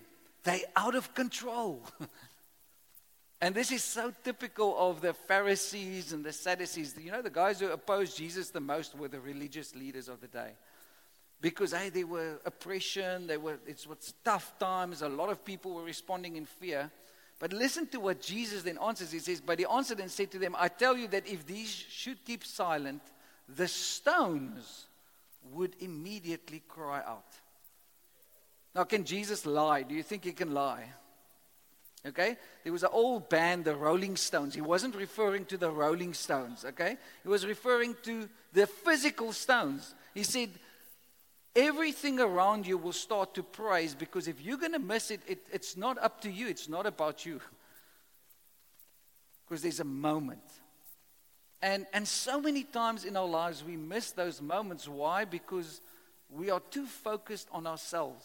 They're 0.43 0.61
out 0.75 0.95
of 0.95 1.15
control. 1.15 1.83
and 3.41 3.55
this 3.55 3.71
is 3.71 3.85
so 3.85 4.13
typical 4.25 4.77
of 4.79 5.01
the 5.01 5.13
Pharisees 5.13 6.13
and 6.13 6.25
the 6.25 6.33
Sadducees. 6.33 6.95
You 6.99 7.13
know, 7.13 7.23
the 7.23 7.31
guys 7.31 7.61
who 7.61 7.71
opposed 7.71 8.17
Jesus 8.17 8.51
the 8.51 8.61
most 8.61 8.97
were 8.97 9.09
the 9.09 9.21
religious 9.21 9.75
leaders 9.75 10.09
of 10.09 10.21
the 10.21 10.29
day. 10.29 10.53
Because 11.41 11.73
hey, 11.73 11.89
there 11.89 12.07
were 12.07 12.41
oppression, 12.45 13.27
there 13.27 13.41
were 13.41 13.59
it 13.67 13.87
was 13.89 14.15
tough 14.25 14.59
times, 14.59 15.01
a 15.03 15.09
lot 15.09 15.31
of 15.31 15.45
people 15.45 15.73
were 15.75 15.85
responding 15.85 16.37
in 16.37 16.45
fear. 16.45 16.91
But 17.39 17.55
listen 17.55 17.87
to 17.89 18.01
what 18.01 18.21
Jesus 18.21 18.63
then 18.63 18.77
answers. 18.79 19.11
He 19.13 19.19
says, 19.19 19.41
But 19.41 19.59
he 19.59 19.65
answered 19.65 20.01
and 20.01 20.11
said 20.11 20.31
to 20.33 20.39
them, 20.39 20.55
I 20.59 20.69
tell 20.69 20.97
you 20.97 21.09
that 21.09 21.27
if 21.27 21.47
these 21.47 21.71
should 21.71 22.23
keep 22.25 22.45
silent, 22.45 23.01
the 23.49 23.67
stones 23.67 24.87
would 25.53 25.77
immediately 25.81 26.63
cry 26.69 26.99
out. 27.07 27.33
Now, 28.75 28.85
can 28.85 29.05
Jesus 29.05 29.47
lie? 29.47 29.83
Do 29.83 29.95
you 29.95 30.03
think 30.03 30.25
he 30.25 30.33
can 30.33 30.55
lie? 30.55 30.85
Okay? 32.07 32.37
There 32.63 32.73
was 32.73 32.83
an 32.83 32.91
old 32.93 33.29
band, 33.29 33.65
the 33.65 33.75
Rolling 33.75 34.17
Stones. 34.17 34.55
He 34.55 34.61
wasn't 34.61 34.95
referring 34.95 35.45
to 35.47 35.57
the 35.57 35.71
Rolling 35.71 36.15
Stones, 36.15 36.65
okay? 36.65 36.97
He 37.23 37.29
was 37.29 37.45
referring 37.45 37.97
to 38.05 38.29
the 38.53 38.67
physical 38.67 39.33
stones. 39.33 39.95
He 40.15 40.23
said, 40.23 40.51
Everything 41.57 42.21
around 42.21 42.65
you 42.65 42.79
will 42.79 42.93
start 42.93 43.35
to 43.35 43.43
praise 43.43 43.93
because 43.93 44.29
if 44.29 44.41
you're 44.41 44.57
going 44.57 44.73
to 44.73 44.79
miss 44.79 45.11
it, 45.11 45.21
it, 45.27 45.41
it's 45.53 45.77
not 45.77 45.99
up 45.99 46.21
to 46.21 46.31
you, 46.31 46.47
it's 46.47 46.69
not 46.69 46.87
about 46.87 47.27
you. 47.27 47.41
Because 49.45 49.63
there's 49.63 49.81
a 49.81 49.85
moment. 49.85 50.45
And, 51.63 51.87
and 51.93 52.09
so 52.09 52.41
many 52.41 52.65
times 52.65 53.05
in 53.05 53.17
our 53.17 53.27
lives 53.27 53.63
we 53.63 53.77
miss 53.77 54.13
those 54.13 54.41
moments. 54.41 54.89
Why? 54.89 55.25
Because 55.25 55.81
we 56.31 56.51
are 56.51 56.61
too 56.71 56.87
focused 56.87 57.49
on 57.53 57.67
ourselves. 57.67 58.25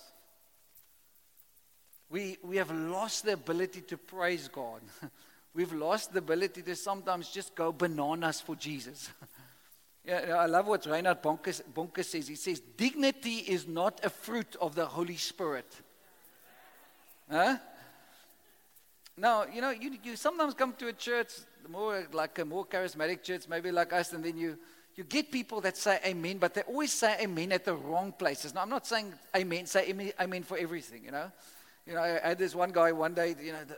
We, 2.09 2.37
we 2.43 2.57
have 2.57 2.71
lost 2.71 3.25
the 3.25 3.33
ability 3.33 3.81
to 3.81 3.97
praise 3.97 4.47
God. 4.47 4.81
We've 5.53 5.73
lost 5.73 6.13
the 6.13 6.19
ability 6.19 6.61
to 6.63 6.75
sometimes 6.75 7.29
just 7.29 7.55
go 7.55 7.71
bananas 7.71 8.41
for 8.41 8.55
Jesus. 8.55 9.09
yeah, 10.05 10.35
I 10.37 10.45
love 10.45 10.67
what 10.67 10.85
Reinhard 10.85 11.23
Bonnke 11.23 12.03
says. 12.03 12.27
He 12.27 12.35
says, 12.35 12.61
Dignity 12.77 13.37
is 13.37 13.67
not 13.67 14.03
a 14.03 14.09
fruit 14.09 14.55
of 14.61 14.75
the 14.75 14.85
Holy 14.85 15.17
Spirit. 15.17 15.65
Huh? 17.29 17.57
Now, 19.17 19.45
you 19.51 19.61
know, 19.61 19.69
you, 19.69 19.97
you 20.03 20.15
sometimes 20.15 20.53
come 20.53 20.73
to 20.73 20.89
a 20.89 20.93
church, 20.93 21.29
more 21.69 22.05
like 22.12 22.38
a 22.39 22.45
more 22.45 22.65
charismatic 22.65 23.24
church, 23.24 23.43
maybe 23.50 23.72
like 23.72 23.93
us, 23.93 24.13
and 24.13 24.24
then 24.24 24.38
you, 24.38 24.57
you 24.95 25.03
get 25.03 25.31
people 25.31 25.62
that 25.62 25.77
say 25.77 26.00
amen, 26.05 26.38
but 26.38 26.53
they 26.53 26.62
always 26.62 26.91
say 26.91 27.17
amen 27.22 27.51
at 27.51 27.65
the 27.65 27.75
wrong 27.75 28.12
places. 28.12 28.53
Now, 28.53 28.62
I'm 28.62 28.69
not 28.69 28.86
saying 28.88 29.13
amen, 29.36 29.65
say 29.65 29.89
amen, 29.89 30.12
amen 30.19 30.43
for 30.43 30.57
everything, 30.57 31.03
you 31.03 31.12
know. 31.12 31.31
You 31.88 31.93
know, 31.93 32.01
I 32.01 32.29
had 32.29 32.38
this 32.39 32.55
one 32.55 32.72
guy 32.72 32.91
one 32.91 33.13
day, 33.13 33.36
you 33.41 33.51
know, 33.51 33.60
the 33.67 33.77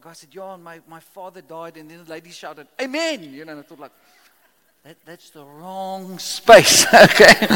guy 0.00 0.12
said, 0.12 0.30
John, 0.30 0.62
my, 0.62 0.80
my 0.88 1.00
father 1.00 1.40
died. 1.40 1.76
And 1.76 1.90
then 1.90 2.04
the 2.04 2.10
lady 2.10 2.30
shouted, 2.30 2.66
Amen. 2.80 3.32
You 3.32 3.44
know, 3.44 3.52
and 3.52 3.60
I 3.60 3.62
thought, 3.62 3.80
like, 3.80 3.92
that, 4.84 4.96
that's 5.04 5.30
the 5.30 5.44
wrong 5.44 6.18
space. 6.18 6.86
okay. 6.94 7.46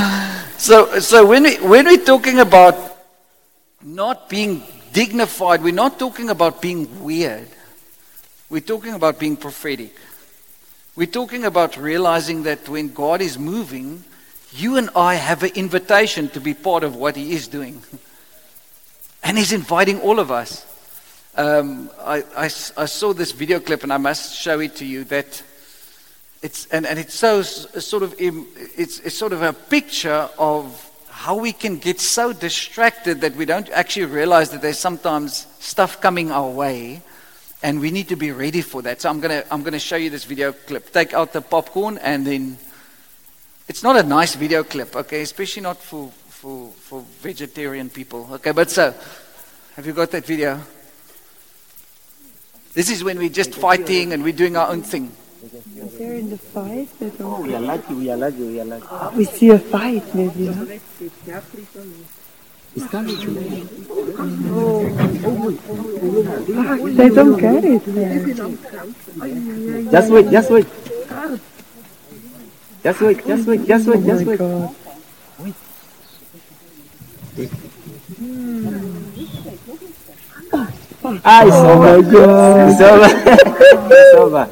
So, 0.58 0.98
so 1.00 1.26
when, 1.26 1.44
we, 1.44 1.56
when 1.56 1.86
we're 1.86 2.04
talking 2.04 2.40
about 2.40 2.98
not 3.82 4.28
being 4.28 4.62
dignified, 4.92 5.62
we're 5.62 5.74
not 5.74 5.98
talking 5.98 6.30
about 6.30 6.62
being 6.62 7.02
weird. 7.02 7.48
We're 8.52 8.60
talking 8.60 8.92
about 8.92 9.18
being 9.18 9.38
prophetic. 9.38 9.96
We're 10.94 11.06
talking 11.06 11.46
about 11.46 11.78
realizing 11.78 12.42
that 12.42 12.68
when 12.68 12.92
God 12.92 13.22
is 13.22 13.38
moving, 13.38 14.04
you 14.52 14.76
and 14.76 14.90
I 14.94 15.14
have 15.14 15.42
an 15.42 15.52
invitation 15.54 16.28
to 16.28 16.40
be 16.40 16.52
part 16.52 16.84
of 16.84 16.94
what 16.94 17.16
He 17.16 17.32
is 17.32 17.48
doing. 17.48 17.82
And 19.24 19.38
he's 19.38 19.52
inviting 19.52 20.00
all 20.00 20.18
of 20.18 20.32
us. 20.32 20.66
Um, 21.36 21.90
I, 22.00 22.24
I, 22.36 22.44
I, 22.46 22.86
saw 22.86 23.12
this 23.12 23.30
video 23.30 23.60
clip, 23.60 23.84
and 23.84 23.92
I 23.92 23.96
must 23.96 24.34
show 24.34 24.58
it 24.58 24.74
to 24.76 24.84
you. 24.84 25.04
That 25.04 25.40
it's 26.42 26.66
and, 26.66 26.84
and 26.84 26.98
it's 26.98 27.14
so 27.14 27.42
sort 27.42 28.02
of 28.02 28.16
it's, 28.18 28.98
it's 28.98 29.16
sort 29.16 29.32
of 29.32 29.42
a 29.42 29.52
picture 29.52 30.28
of 30.40 30.90
how 31.08 31.36
we 31.36 31.52
can 31.52 31.78
get 31.78 32.00
so 32.00 32.32
distracted 32.32 33.20
that 33.20 33.36
we 33.36 33.44
don't 33.44 33.70
actually 33.70 34.06
realize 34.06 34.50
that 34.50 34.60
there's 34.60 34.80
sometimes 34.80 35.46
stuff 35.60 36.00
coming 36.00 36.32
our 36.32 36.50
way, 36.50 37.00
and 37.62 37.80
we 37.80 37.90
need 37.90 38.08
to 38.08 38.16
be 38.16 38.32
ready 38.32 38.60
for 38.60 38.82
that. 38.82 39.00
So 39.00 39.08
I'm 39.08 39.20
gonna 39.20 39.44
I'm 39.50 39.62
gonna 39.62 39.78
show 39.78 39.96
you 39.96 40.10
this 40.10 40.24
video 40.24 40.52
clip. 40.52 40.92
Take 40.92 41.14
out 41.14 41.32
the 41.32 41.40
popcorn, 41.40 41.98
and 41.98 42.26
then 42.26 42.58
it's 43.68 43.82
not 43.82 43.96
a 43.96 44.02
nice 44.02 44.34
video 44.34 44.64
clip, 44.64 44.96
okay? 44.96 45.22
Especially 45.22 45.62
not 45.62 45.78
for 45.78 46.10
for, 46.42 46.70
for 46.70 47.04
vegetarian 47.20 47.88
people. 47.88 48.28
Okay, 48.32 48.50
but 48.50 48.68
so, 48.68 48.92
have 49.76 49.86
you 49.86 49.92
got 49.92 50.10
that 50.10 50.26
video? 50.26 50.60
This 52.74 52.90
is 52.90 53.04
when 53.04 53.18
we're 53.18 53.28
just 53.28 53.54
fighting 53.54 54.12
and 54.12 54.24
we're 54.24 54.32
doing 54.32 54.56
our 54.56 54.68
own 54.68 54.82
thing. 54.82 55.12
Is 55.76 55.98
there 55.98 56.14
in 56.14 56.30
the 56.30 56.38
fight? 56.38 56.88
Oh, 57.20 57.42
we 57.42 57.54
are 57.54 57.60
lucky, 57.60 57.94
we 57.94 58.10
are 58.10 58.16
lucky, 58.16 58.42
we 58.42 58.60
are 58.60 58.64
lucky. 58.64 58.86
Oh, 58.90 59.12
we 59.16 59.24
see 59.24 59.50
a 59.50 59.58
fight, 59.58 60.14
maybe. 60.14 60.46
Huh? 60.46 61.40
They 62.74 62.88
don't 67.10 67.36
get 67.38 67.64
it. 67.64 67.84
Just 69.90 70.10
wait, 70.10 70.30
just 70.30 70.50
wait. 70.50 70.66
Just 72.82 73.00
wait, 73.02 73.26
just 73.26 73.46
wait, 73.46 73.66
just 73.66 73.86
wait, 73.86 74.04
just 74.06 74.24
wait. 74.24 74.38
God. 74.38 74.74
Ah, 81.24 81.44
it's 81.44 81.56
over. 81.56 81.98
It's 81.98 82.80
over. 82.80 83.08
It's 83.92 84.14
over. 84.16 84.48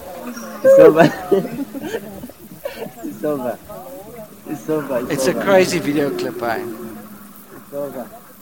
It's 0.63 0.79
over. 0.79 1.07
It's 3.03 3.25
over. 3.25 3.59
It's 4.47 4.69
over. 4.69 5.13
It's 5.13 5.27
a 5.27 5.35
crazy 5.35 5.79
video 5.79 6.11
clip, 6.17 6.43
eh? 6.43 6.90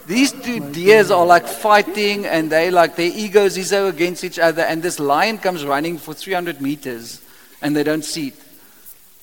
These 0.07 0.31
two 0.31 0.71
deers 0.71 1.11
are 1.11 1.25
like 1.25 1.47
fighting 1.47 2.25
and 2.25 2.51
they 2.51 2.71
like 2.71 2.95
their 2.95 3.11
egos 3.13 3.57
is 3.57 3.71
against 3.71 4.23
each 4.23 4.39
other 4.39 4.63
and 4.63 4.81
this 4.81 4.99
lion 4.99 5.37
comes 5.37 5.63
running 5.63 5.99
for 5.99 6.13
300 6.15 6.61
meters 6.61 7.21
and 7.61 7.75
they 7.75 7.83
don't 7.83 8.03
see 8.03 8.29
it. 8.29 8.35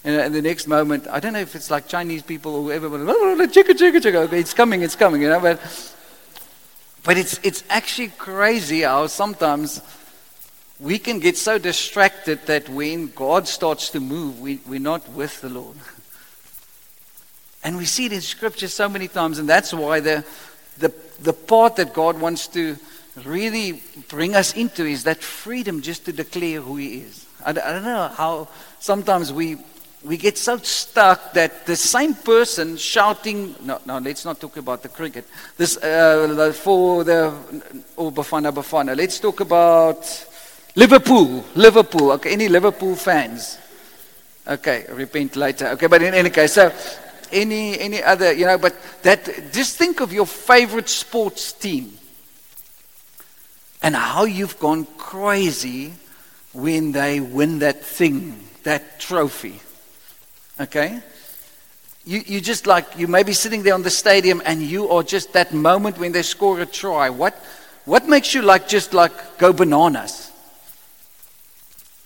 And, 0.04 0.16
uh, 0.16 0.22
and 0.22 0.34
the 0.34 0.42
next 0.42 0.68
moment, 0.68 1.08
I 1.08 1.18
don't 1.18 1.32
know 1.32 1.40
if 1.40 1.56
it's 1.56 1.68
like 1.68 1.88
Chinese 1.88 2.22
people 2.22 2.54
or 2.54 2.62
whoever, 2.62 2.88
but 2.88 3.00
oh, 3.00 3.36
chicka, 3.48 3.74
chicka, 3.74 4.00
chicka. 4.00 4.26
Okay, 4.26 4.38
it's 4.38 4.54
coming, 4.54 4.82
it's 4.82 4.94
coming, 4.94 5.20
you 5.22 5.28
know. 5.28 5.40
But, 5.40 5.60
but 7.02 7.18
it's, 7.18 7.40
it's 7.42 7.64
actually 7.68 8.12
crazy 8.16 8.82
how 8.82 9.08
sometimes 9.08 9.82
we 10.78 11.00
can 11.00 11.18
get 11.18 11.36
so 11.36 11.58
distracted 11.58 12.46
that 12.46 12.68
when 12.68 13.08
God 13.08 13.48
starts 13.48 13.90
to 13.90 14.00
move, 14.00 14.40
we, 14.40 14.60
we're 14.68 14.78
not 14.78 15.08
with 15.10 15.40
the 15.40 15.48
Lord. 15.48 15.76
And 17.66 17.76
we 17.76 17.84
see 17.84 18.06
it 18.06 18.12
in 18.12 18.20
Scripture 18.20 18.68
so 18.68 18.88
many 18.88 19.08
times, 19.08 19.40
and 19.40 19.48
that's 19.48 19.74
why 19.74 19.98
the, 19.98 20.24
the, 20.78 20.94
the 21.20 21.32
part 21.32 21.74
that 21.76 21.92
God 21.92 22.20
wants 22.20 22.46
to 22.48 22.76
really 23.24 23.82
bring 24.08 24.36
us 24.36 24.54
into 24.54 24.84
is 24.84 25.02
that 25.02 25.20
freedom 25.20 25.82
just 25.82 26.04
to 26.04 26.12
declare 26.12 26.60
who 26.60 26.76
He 26.76 26.98
is. 26.98 27.26
I, 27.44 27.50
I 27.50 27.52
don't 27.54 27.82
know 27.82 28.06
how 28.06 28.46
sometimes 28.78 29.32
we 29.32 29.56
we 30.04 30.16
get 30.16 30.38
so 30.38 30.58
stuck 30.58 31.32
that 31.32 31.66
the 31.66 31.74
same 31.74 32.14
person 32.14 32.76
shouting, 32.76 33.56
no, 33.62 33.80
no, 33.84 33.98
let's 33.98 34.24
not 34.24 34.38
talk 34.38 34.56
about 34.58 34.84
the 34.84 34.88
cricket. 34.88 35.24
This, 35.56 35.76
uh, 35.78 36.52
for 36.54 37.02
the, 37.02 37.34
oh, 37.98 38.12
Bafana, 38.12 38.52
Bafana. 38.52 38.96
Let's 38.96 39.18
talk 39.18 39.40
about 39.40 40.26
Liverpool, 40.76 41.44
Liverpool. 41.56 42.12
Okay, 42.12 42.32
any 42.34 42.48
Liverpool 42.48 42.94
fans? 42.94 43.58
Okay, 44.46 44.86
repent 44.92 45.34
later. 45.34 45.70
Okay, 45.70 45.88
but 45.88 46.02
in 46.02 46.14
any 46.14 46.30
case, 46.30 46.52
so 46.52 46.72
any, 47.32 47.78
any 47.78 48.02
other, 48.02 48.32
you 48.32 48.46
know, 48.46 48.58
but 48.58 48.76
that, 49.02 49.52
just 49.52 49.76
think 49.76 50.00
of 50.00 50.12
your 50.12 50.26
favorite 50.26 50.88
sports 50.88 51.52
team 51.52 51.96
and 53.82 53.94
how 53.94 54.24
you've 54.24 54.58
gone 54.58 54.86
crazy 54.96 55.92
when 56.52 56.92
they 56.92 57.20
win 57.20 57.58
that 57.60 57.84
thing, 57.84 58.38
that 58.62 58.98
trophy. 58.98 59.60
Okay? 60.58 61.00
You, 62.04 62.22
you 62.26 62.40
just 62.40 62.66
like, 62.66 62.98
you 62.98 63.08
may 63.08 63.22
be 63.22 63.32
sitting 63.32 63.62
there 63.62 63.74
on 63.74 63.82
the 63.82 63.90
stadium 63.90 64.40
and 64.44 64.62
you 64.62 64.88
are 64.88 65.02
just 65.02 65.32
that 65.32 65.52
moment 65.52 65.98
when 65.98 66.12
they 66.12 66.22
score 66.22 66.60
a 66.60 66.66
try. 66.66 67.10
What, 67.10 67.34
what 67.84 68.08
makes 68.08 68.34
you 68.34 68.42
like 68.42 68.68
just 68.68 68.94
like 68.94 69.38
go 69.38 69.52
bananas? 69.52 70.30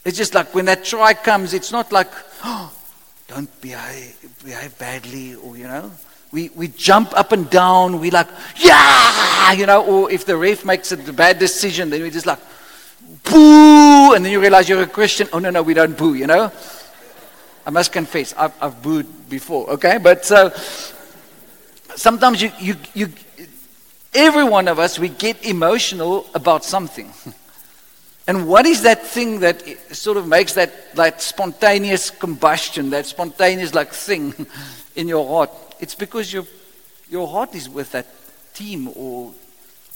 It's 0.04 0.16
just 0.16 0.34
like 0.34 0.54
when 0.54 0.64
that 0.64 0.84
try 0.84 1.14
comes, 1.14 1.52
it's 1.54 1.72
not 1.72 1.92
like, 1.92 2.10
oh, 2.44 2.72
don't 3.30 3.60
behave, 3.60 4.16
behave 4.44 4.76
badly, 4.76 5.36
or, 5.36 5.56
you 5.56 5.64
know, 5.64 5.90
we, 6.32 6.48
we 6.50 6.66
jump 6.68 7.16
up 7.16 7.30
and 7.30 7.48
down. 7.48 8.00
We 8.00 8.10
like, 8.10 8.26
yeah, 8.56 9.52
you 9.52 9.66
know, 9.66 9.84
or 9.84 10.10
if 10.10 10.26
the 10.26 10.36
ref 10.36 10.64
makes 10.64 10.90
a 10.90 10.96
bad 10.96 11.38
decision, 11.38 11.90
then 11.90 12.02
we 12.02 12.10
just 12.10 12.26
like, 12.26 12.40
boo, 13.24 14.14
and 14.14 14.24
then 14.24 14.32
you 14.32 14.40
realize 14.40 14.68
you're 14.68 14.82
a 14.82 14.86
Christian. 14.86 15.28
Oh, 15.32 15.38
no, 15.38 15.50
no, 15.50 15.62
we 15.62 15.74
don't 15.74 15.96
boo, 15.96 16.14
you 16.14 16.26
know. 16.26 16.50
I 17.64 17.70
must 17.70 17.92
confess, 17.92 18.34
I've, 18.36 18.52
I've 18.60 18.82
booed 18.82 19.28
before, 19.28 19.70
okay? 19.70 19.98
But 19.98 20.24
so 20.24 20.50
sometimes 21.94 22.42
you, 22.42 22.50
you, 22.58 22.76
you, 22.94 23.12
every 24.12 24.44
one 24.44 24.66
of 24.66 24.80
us, 24.80 24.98
we 24.98 25.08
get 25.08 25.44
emotional 25.44 26.26
about 26.34 26.64
something. 26.64 27.12
And 28.30 28.46
what 28.46 28.64
is 28.64 28.82
that 28.82 29.04
thing 29.04 29.40
that 29.40 29.60
sort 29.92 30.16
of 30.16 30.24
makes 30.24 30.52
that, 30.52 30.94
that 30.94 31.20
spontaneous 31.20 32.12
combustion, 32.12 32.90
that 32.90 33.06
spontaneous 33.06 33.74
like 33.74 33.92
thing 33.92 34.46
in 34.94 35.08
your 35.08 35.26
heart? 35.26 35.50
It's 35.80 35.96
because 35.96 36.32
your, 36.32 36.44
your 37.08 37.26
heart 37.26 37.56
is 37.56 37.68
with 37.68 37.90
that 37.90 38.06
team 38.54 38.88
or 38.94 39.32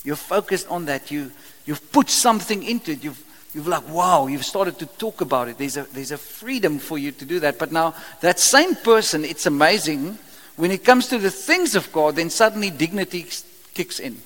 you're 0.02 0.16
focused 0.16 0.66
on 0.66 0.86
that. 0.86 1.12
You, 1.12 1.30
you've 1.64 1.92
put 1.92 2.10
something 2.10 2.64
into 2.64 2.90
it. 2.90 3.04
You've, 3.04 3.22
you've 3.54 3.68
like, 3.68 3.88
wow, 3.88 4.26
you've 4.26 4.44
started 4.44 4.80
to 4.80 4.86
talk 4.86 5.20
about 5.20 5.46
it. 5.46 5.56
There's 5.56 5.76
a, 5.76 5.84
there's 5.92 6.10
a 6.10 6.18
freedom 6.18 6.80
for 6.80 6.98
you 6.98 7.12
to 7.12 7.24
do 7.24 7.38
that. 7.38 7.56
But 7.56 7.70
now, 7.70 7.94
that 8.20 8.40
same 8.40 8.74
person, 8.74 9.24
it's 9.24 9.46
amazing, 9.46 10.18
when 10.56 10.72
it 10.72 10.84
comes 10.84 11.06
to 11.06 11.18
the 11.18 11.30
things 11.30 11.76
of 11.76 11.92
God, 11.92 12.16
then 12.16 12.30
suddenly 12.30 12.70
dignity 12.70 13.26
kicks 13.74 14.00
in. 14.00 14.20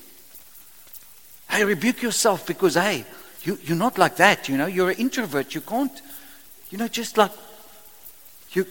Hey, 1.47 1.63
rebuke 1.63 2.01
yourself 2.01 2.47
because, 2.47 2.73
hey, 2.73 3.05
you, 3.43 3.57
you're 3.63 3.77
not 3.77 3.97
like 3.97 4.17
that, 4.17 4.49
you 4.49 4.57
know. 4.57 4.65
You're 4.65 4.91
an 4.91 4.97
introvert. 4.97 5.55
You 5.55 5.61
can't, 5.61 6.01
you 6.69 6.77
know, 6.77 6.87
just 6.87 7.17
like, 7.17 7.31
you, 8.51 8.65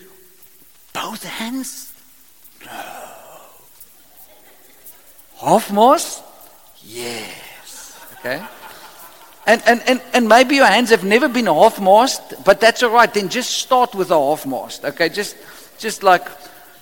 both 0.92 1.22
hands 1.24 1.92
No. 2.64 3.08
Half 5.40 5.70
mast? 5.72 6.24
Yes. 6.84 8.04
Okay. 8.18 8.44
And, 9.46 9.62
and, 9.66 9.82
and, 9.86 10.02
and 10.12 10.28
maybe 10.28 10.56
your 10.56 10.66
hands 10.66 10.90
have 10.90 11.04
never 11.04 11.28
been 11.28 11.46
half 11.46 11.80
mast, 11.80 12.44
but 12.44 12.60
that's 12.60 12.82
all 12.82 12.90
right. 12.90 13.12
Then 13.12 13.28
just 13.28 13.50
start 13.50 13.94
with 13.94 14.10
a 14.10 14.18
half 14.18 14.44
mast. 14.46 14.84
Okay. 14.84 15.08
Just, 15.08 15.36
just 15.78 16.02
like, 16.02 16.26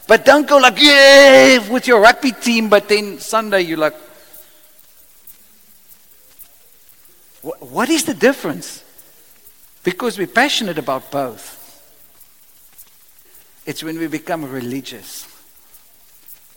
but 0.06 0.24
don't 0.24 0.48
go 0.48 0.56
like, 0.56 0.80
yeah, 0.80 1.68
with 1.68 1.86
your 1.86 2.00
rugby 2.00 2.32
team, 2.32 2.68
but 2.68 2.88
then 2.88 3.18
Sunday 3.18 3.60
you're 3.62 3.78
like, 3.78 3.94
what 7.60 7.88
is 7.88 8.04
the 8.04 8.14
difference? 8.14 8.82
Because 9.84 10.18
we're 10.18 10.26
passionate 10.26 10.78
about 10.78 11.10
both. 11.10 11.52
It's 13.66 13.82
when 13.82 13.98
we 13.98 14.08
become 14.08 14.44
religious. 14.50 15.28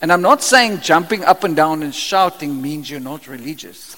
And 0.02 0.12
I'm 0.12 0.22
not 0.22 0.42
saying 0.42 0.82
jumping 0.82 1.24
up 1.24 1.44
and 1.44 1.56
down 1.56 1.84
and 1.84 1.94
shouting 1.94 2.62
means 2.62 2.90
you're 2.90 3.00
not 3.00 3.28
religious. 3.28 3.96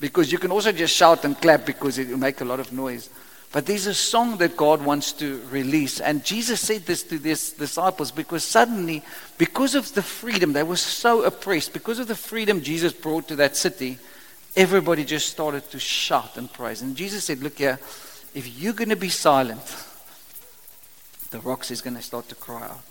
Because 0.00 0.32
you 0.32 0.38
can 0.38 0.50
also 0.50 0.72
just 0.72 0.96
shout 0.96 1.24
and 1.24 1.40
clap 1.40 1.66
because 1.66 1.98
it 1.98 2.08
will 2.08 2.16
make 2.16 2.40
a 2.40 2.44
lot 2.44 2.60
of 2.60 2.72
noise. 2.72 3.10
But 3.52 3.66
there's 3.66 3.86
a 3.86 3.94
song 3.94 4.38
that 4.38 4.56
God 4.56 4.84
wants 4.84 5.12
to 5.12 5.40
release. 5.50 6.00
And 6.00 6.24
Jesus 6.24 6.60
said 6.60 6.86
this 6.86 7.04
to 7.04 7.18
his 7.18 7.52
disciples 7.52 8.10
because 8.10 8.42
suddenly, 8.42 9.04
because 9.38 9.76
of 9.76 9.94
the 9.94 10.02
freedom, 10.02 10.54
they 10.54 10.64
were 10.64 10.76
so 10.76 11.22
oppressed, 11.22 11.72
because 11.72 12.00
of 12.00 12.08
the 12.08 12.16
freedom 12.16 12.62
Jesus 12.62 12.92
brought 12.92 13.28
to 13.28 13.36
that 13.36 13.56
city, 13.56 13.98
everybody 14.56 15.04
just 15.04 15.28
started 15.28 15.68
to 15.70 15.78
shout 15.78 16.36
and 16.36 16.52
praise. 16.52 16.82
And 16.82 16.96
Jesus 16.96 17.24
said, 17.24 17.40
Look 17.40 17.58
here, 17.58 17.78
if 18.34 18.60
you're 18.60 18.72
going 18.72 18.90
to 18.90 18.96
be 18.96 19.08
silent, 19.08 19.62
the 21.30 21.40
rocks 21.40 21.70
is 21.70 21.80
going 21.80 21.96
to 21.96 22.02
start 22.02 22.28
to 22.28 22.34
cry 22.34 22.62
out 22.62 22.82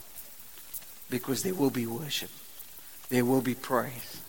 because 1.10 1.43
there 1.43 1.53
will 1.53 1.70
be 1.70 1.86
worship, 1.86 2.29
there 3.10 3.25
will 3.25 3.41
be 3.41 3.55
praise. 3.55 4.22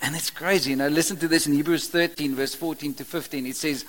And 0.00 0.14
it's 0.14 0.30
crazy. 0.30 0.74
Know, 0.74 0.88
listen 0.88 1.16
to 1.18 1.28
this 1.28 1.46
in 1.46 1.54
Hebrews 1.54 1.88
13, 1.88 2.34
verse 2.34 2.54
14 2.54 2.94
to 2.94 3.04
15. 3.04 3.46
It 3.46 3.56
says, 3.56 3.84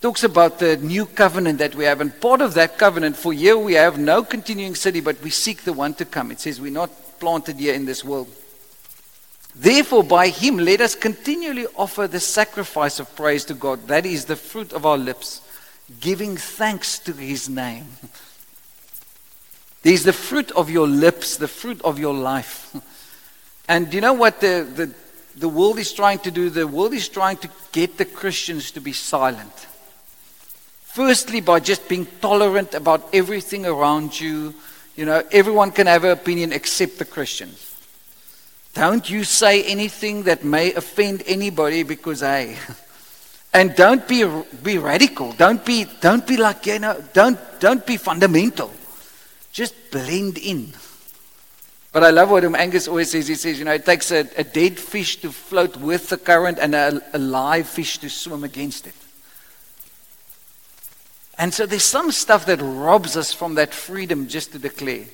talks 0.00 0.24
about 0.24 0.58
the 0.58 0.76
new 0.76 1.06
covenant 1.06 1.58
that 1.58 1.74
we 1.74 1.84
have. 1.84 2.00
And 2.00 2.20
part 2.20 2.40
of 2.40 2.54
that 2.54 2.76
covenant, 2.78 3.16
for 3.16 3.32
here 3.32 3.56
we 3.56 3.74
have 3.74 3.98
no 3.98 4.22
continuing 4.22 4.74
city, 4.74 5.00
but 5.00 5.20
we 5.22 5.30
seek 5.30 5.62
the 5.62 5.72
one 5.72 5.94
to 5.94 6.04
come. 6.04 6.30
It 6.30 6.40
says, 6.40 6.60
we're 6.60 6.70
not 6.70 6.90
planted 7.18 7.56
here 7.56 7.74
in 7.74 7.86
this 7.86 8.04
world. 8.04 8.28
Therefore, 9.60 10.02
by 10.02 10.28
him, 10.28 10.56
let 10.56 10.80
us 10.80 10.94
continually 10.94 11.66
offer 11.76 12.08
the 12.08 12.18
sacrifice 12.18 12.98
of 12.98 13.14
praise 13.14 13.44
to 13.44 13.52
God. 13.52 13.88
That 13.88 14.06
is 14.06 14.24
the 14.24 14.34
fruit 14.34 14.72
of 14.72 14.86
our 14.86 14.96
lips, 14.96 15.42
giving 16.00 16.38
thanks 16.38 16.98
to 17.00 17.12
his 17.12 17.46
name. 17.46 17.84
There's 19.82 20.04
the 20.04 20.14
fruit 20.14 20.50
of 20.52 20.70
your 20.70 20.88
lips, 20.88 21.36
the 21.36 21.46
fruit 21.46 21.78
of 21.82 21.98
your 21.98 22.14
life. 22.14 22.74
And 23.68 23.94
you 23.94 24.00
know 24.00 24.14
what 24.14 24.40
the, 24.40 24.66
the, 24.74 24.92
the 25.36 25.48
world 25.48 25.78
is 25.78 25.92
trying 25.92 26.18
to 26.20 26.32
do? 26.32 26.50
The 26.50 26.66
world 26.66 26.92
is 26.92 27.08
trying 27.08 27.36
to 27.36 27.48
get 27.70 27.98
the 27.98 28.04
Christians 28.04 28.72
to 28.72 28.80
be 28.80 28.92
silent. 28.92 29.52
Firstly, 30.82 31.40
by 31.40 31.60
just 31.60 31.88
being 31.88 32.08
tolerant 32.20 32.74
about 32.74 33.14
everything 33.14 33.66
around 33.66 34.18
you. 34.18 34.54
You 34.96 35.04
know, 35.04 35.22
everyone 35.30 35.70
can 35.70 35.86
have 35.86 36.02
an 36.02 36.10
opinion 36.10 36.52
except 36.52 36.98
the 36.98 37.04
Christians. 37.04 37.69
Don't 38.74 39.08
you 39.10 39.24
say 39.24 39.64
anything 39.64 40.24
that 40.24 40.44
may 40.44 40.72
offend 40.74 41.22
anybody 41.26 41.82
because, 41.82 42.20
hey, 42.20 42.56
and 43.52 43.74
don't 43.74 44.06
be, 44.06 44.24
be 44.62 44.78
radical. 44.78 45.32
Don't 45.32 45.64
be, 45.64 45.86
don't 46.00 46.26
be 46.26 46.36
like, 46.36 46.66
you 46.66 46.78
know, 46.78 47.02
don't, 47.12 47.38
don't 47.58 47.84
be 47.84 47.96
fundamental. 47.96 48.72
Just 49.52 49.74
blend 49.90 50.38
in. 50.38 50.72
But 51.92 52.04
I 52.04 52.10
love 52.10 52.30
what 52.30 52.44
um, 52.44 52.54
Angus 52.54 52.86
always 52.86 53.10
says. 53.10 53.26
He 53.26 53.34
says, 53.34 53.58
you 53.58 53.64
know, 53.64 53.72
it 53.72 53.84
takes 53.84 54.12
a, 54.12 54.20
a 54.36 54.44
dead 54.44 54.78
fish 54.78 55.16
to 55.22 55.32
float 55.32 55.76
with 55.76 56.08
the 56.08 56.18
current 56.18 56.58
and 56.60 56.74
a, 56.74 57.00
a 57.12 57.18
live 57.18 57.68
fish 57.68 57.98
to 57.98 58.08
swim 58.08 58.44
against 58.44 58.86
it. 58.86 58.94
And 61.36 61.52
so 61.52 61.66
there's 61.66 61.84
some 61.84 62.12
stuff 62.12 62.46
that 62.46 62.60
robs 62.60 63.16
us 63.16 63.32
from 63.32 63.56
that 63.56 63.74
freedom 63.74 64.28
just 64.28 64.52
to 64.52 64.58
declare. 64.58 65.06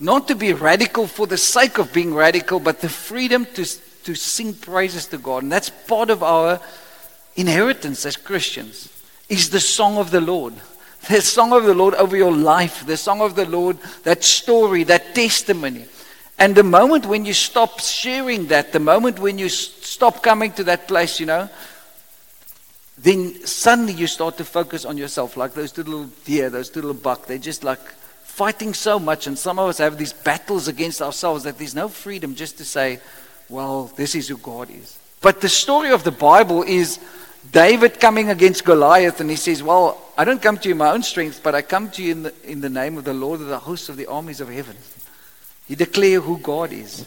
Not 0.00 0.28
to 0.28 0.34
be 0.34 0.52
radical 0.52 1.06
for 1.06 1.26
the 1.26 1.36
sake 1.36 1.78
of 1.78 1.92
being 1.92 2.14
radical, 2.14 2.60
but 2.60 2.80
the 2.80 2.88
freedom 2.88 3.46
to, 3.54 3.64
to 4.04 4.14
sing 4.14 4.54
praises 4.54 5.06
to 5.06 5.18
God. 5.18 5.42
And 5.42 5.50
that's 5.50 5.70
part 5.70 6.10
of 6.10 6.22
our 6.22 6.60
inheritance 7.34 8.06
as 8.06 8.16
Christians, 8.16 8.88
is 9.28 9.50
the 9.50 9.60
song 9.60 9.98
of 9.98 10.10
the 10.10 10.20
Lord. 10.20 10.54
The 11.08 11.20
song 11.20 11.52
of 11.52 11.64
the 11.64 11.74
Lord 11.74 11.94
over 11.94 12.16
your 12.16 12.32
life, 12.32 12.84
the 12.86 12.96
song 12.96 13.20
of 13.20 13.34
the 13.34 13.46
Lord, 13.46 13.78
that 14.02 14.24
story, 14.24 14.84
that 14.84 15.14
testimony. 15.14 15.86
And 16.38 16.54
the 16.54 16.64
moment 16.64 17.06
when 17.06 17.24
you 17.24 17.32
stop 17.32 17.80
sharing 17.80 18.46
that, 18.48 18.72
the 18.72 18.80
moment 18.80 19.18
when 19.18 19.38
you 19.38 19.48
stop 19.48 20.22
coming 20.22 20.52
to 20.52 20.64
that 20.64 20.86
place, 20.86 21.18
you 21.18 21.26
know, 21.26 21.48
then 22.96 23.44
suddenly 23.46 23.92
you 23.92 24.06
start 24.06 24.36
to 24.38 24.44
focus 24.44 24.84
on 24.84 24.96
yourself, 24.96 25.36
like 25.36 25.54
those 25.54 25.72
two 25.72 25.84
little 25.84 26.10
deer, 26.24 26.50
those 26.50 26.68
two 26.68 26.80
little 26.80 26.94
buck. 26.94 27.26
They're 27.26 27.38
just 27.38 27.64
like 27.64 27.80
fighting 28.38 28.72
so 28.72 29.00
much, 29.00 29.26
and 29.26 29.36
some 29.36 29.58
of 29.58 29.68
us 29.68 29.78
have 29.78 29.98
these 29.98 30.12
battles 30.12 30.68
against 30.68 31.02
ourselves 31.02 31.42
that 31.42 31.58
there's 31.58 31.74
no 31.74 31.88
freedom 31.88 32.36
just 32.36 32.56
to 32.56 32.64
say, 32.64 33.00
well, 33.48 33.86
this 33.96 34.14
is 34.14 34.28
who 34.28 34.36
God 34.36 34.70
is. 34.70 34.96
But 35.20 35.40
the 35.40 35.48
story 35.48 35.90
of 35.90 36.04
the 36.04 36.12
Bible 36.12 36.62
is 36.62 37.00
David 37.50 37.98
coming 37.98 38.30
against 38.30 38.64
Goliath, 38.64 39.20
and 39.20 39.28
he 39.28 39.34
says, 39.34 39.60
Well, 39.60 40.00
I 40.16 40.24
don't 40.24 40.40
come 40.40 40.56
to 40.56 40.68
you 40.68 40.72
in 40.72 40.78
my 40.78 40.92
own 40.92 41.02
strength, 41.02 41.40
but 41.42 41.56
I 41.56 41.62
come 41.62 41.90
to 41.90 42.02
you 42.02 42.12
in 42.12 42.22
the, 42.22 42.34
in 42.44 42.60
the 42.60 42.70
name 42.70 42.96
of 42.96 43.02
the 43.02 43.12
Lord 43.12 43.40
of 43.40 43.48
the 43.48 43.58
hosts 43.58 43.88
of 43.88 43.96
the 43.96 44.06
armies 44.06 44.40
of 44.40 44.48
heaven. 44.48 44.76
He 45.66 45.74
declared 45.74 46.22
who 46.22 46.38
God 46.38 46.72
is. 46.72 47.06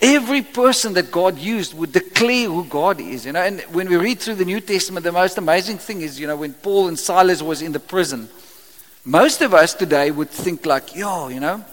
Every 0.00 0.42
person 0.42 0.94
that 0.94 1.12
God 1.12 1.38
used 1.38 1.72
would 1.74 1.92
declare 1.92 2.48
who 2.48 2.64
God 2.64 2.98
is. 3.00 3.26
You 3.26 3.32
know, 3.32 3.42
and 3.42 3.60
when 3.72 3.88
we 3.88 3.96
read 3.96 4.18
through 4.18 4.36
the 4.36 4.44
New 4.44 4.60
Testament, 4.60 5.04
the 5.04 5.12
most 5.12 5.38
amazing 5.38 5.78
thing 5.78 6.00
is, 6.00 6.18
you 6.18 6.26
know, 6.26 6.36
when 6.36 6.54
Paul 6.54 6.88
and 6.88 6.98
Silas 6.98 7.42
was 7.42 7.62
in 7.62 7.70
the 7.70 7.78
prison, 7.78 8.28
most 9.04 9.40
of 9.42 9.54
us 9.54 9.74
today 9.74 10.10
would 10.10 10.30
think 10.30 10.66
like, 10.66 10.94
yo, 10.94 11.28
you 11.28 11.40
know, 11.40 11.64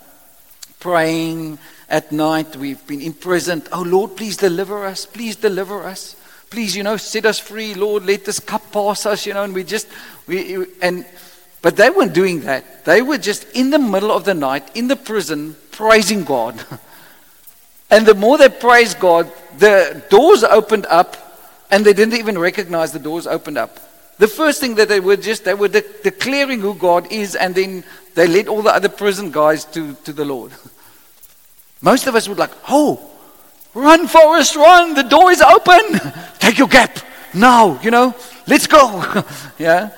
praying 0.79 1.59
at 1.89 2.11
night, 2.11 2.55
we've 2.55 2.85
been 2.87 3.01
imprisoned. 3.01 3.67
Oh 3.71 3.81
Lord, 3.81 4.15
please 4.15 4.37
deliver 4.37 4.85
us, 4.85 5.05
please 5.05 5.35
deliver 5.35 5.83
us 5.83 6.15
please, 6.49 6.75
you 6.75 6.83
know, 6.83 6.97
set 6.97 7.25
us 7.25 7.39
free, 7.39 7.73
Lord, 7.73 8.05
let 8.05 8.25
this 8.25 8.39
cup 8.39 8.71
pass 8.71 9.05
us, 9.05 9.25
you 9.25 9.33
know, 9.33 9.43
and 9.43 9.53
we 9.53 9.63
just, 9.63 9.87
we, 10.27 10.65
and, 10.81 11.05
but 11.61 11.75
they 11.75 11.89
weren't 11.89 12.13
doing 12.13 12.41
that. 12.41 12.85
They 12.85 13.01
were 13.01 13.17
just 13.17 13.49
in 13.51 13.69
the 13.69 13.79
middle 13.79 14.11
of 14.11 14.23
the 14.23 14.33
night, 14.33 14.75
in 14.75 14.87
the 14.87 14.95
prison, 14.95 15.55
praising 15.71 16.23
God. 16.23 16.63
and 17.89 18.05
the 18.05 18.15
more 18.15 18.37
they 18.37 18.49
praised 18.49 18.99
God, 18.99 19.31
the 19.57 20.03
doors 20.09 20.43
opened 20.43 20.85
up, 20.85 21.17
and 21.69 21.85
they 21.85 21.93
didn't 21.93 22.13
even 22.15 22.37
recognize 22.37 22.91
the 22.91 22.99
doors 22.99 23.27
opened 23.27 23.57
up. 23.57 23.79
The 24.17 24.27
first 24.27 24.59
thing 24.59 24.75
that 24.75 24.89
they 24.89 24.99
were 24.99 25.17
just, 25.17 25.45
they 25.45 25.53
were 25.53 25.67
de- 25.67 25.83
declaring 26.03 26.59
who 26.59 26.73
God 26.73 27.11
is, 27.11 27.35
and 27.35 27.53
then 27.53 27.83
they 28.15 28.27
led 28.27 28.47
all 28.47 28.61
the 28.61 28.73
other 28.73 28.89
prison 28.89 29.31
guys 29.31 29.65
to, 29.65 29.93
to 30.05 30.13
the 30.13 30.25
Lord. 30.25 30.51
Most 31.81 32.07
of 32.07 32.15
us 32.15 32.27
would 32.27 32.39
like, 32.39 32.51
oh, 32.67 32.99
Run, 33.77 34.07
Forrest, 34.07 34.55
run. 34.55 34.95
The 34.95 35.03
door 35.03 35.31
is 35.31 35.39
open. 35.39 35.99
Take 36.39 36.57
your 36.57 36.67
gap. 36.67 36.97
Now, 37.31 37.79
you 37.81 37.91
know, 37.91 38.15
let's 38.47 38.65
go. 38.65 39.23
yeah. 39.59 39.91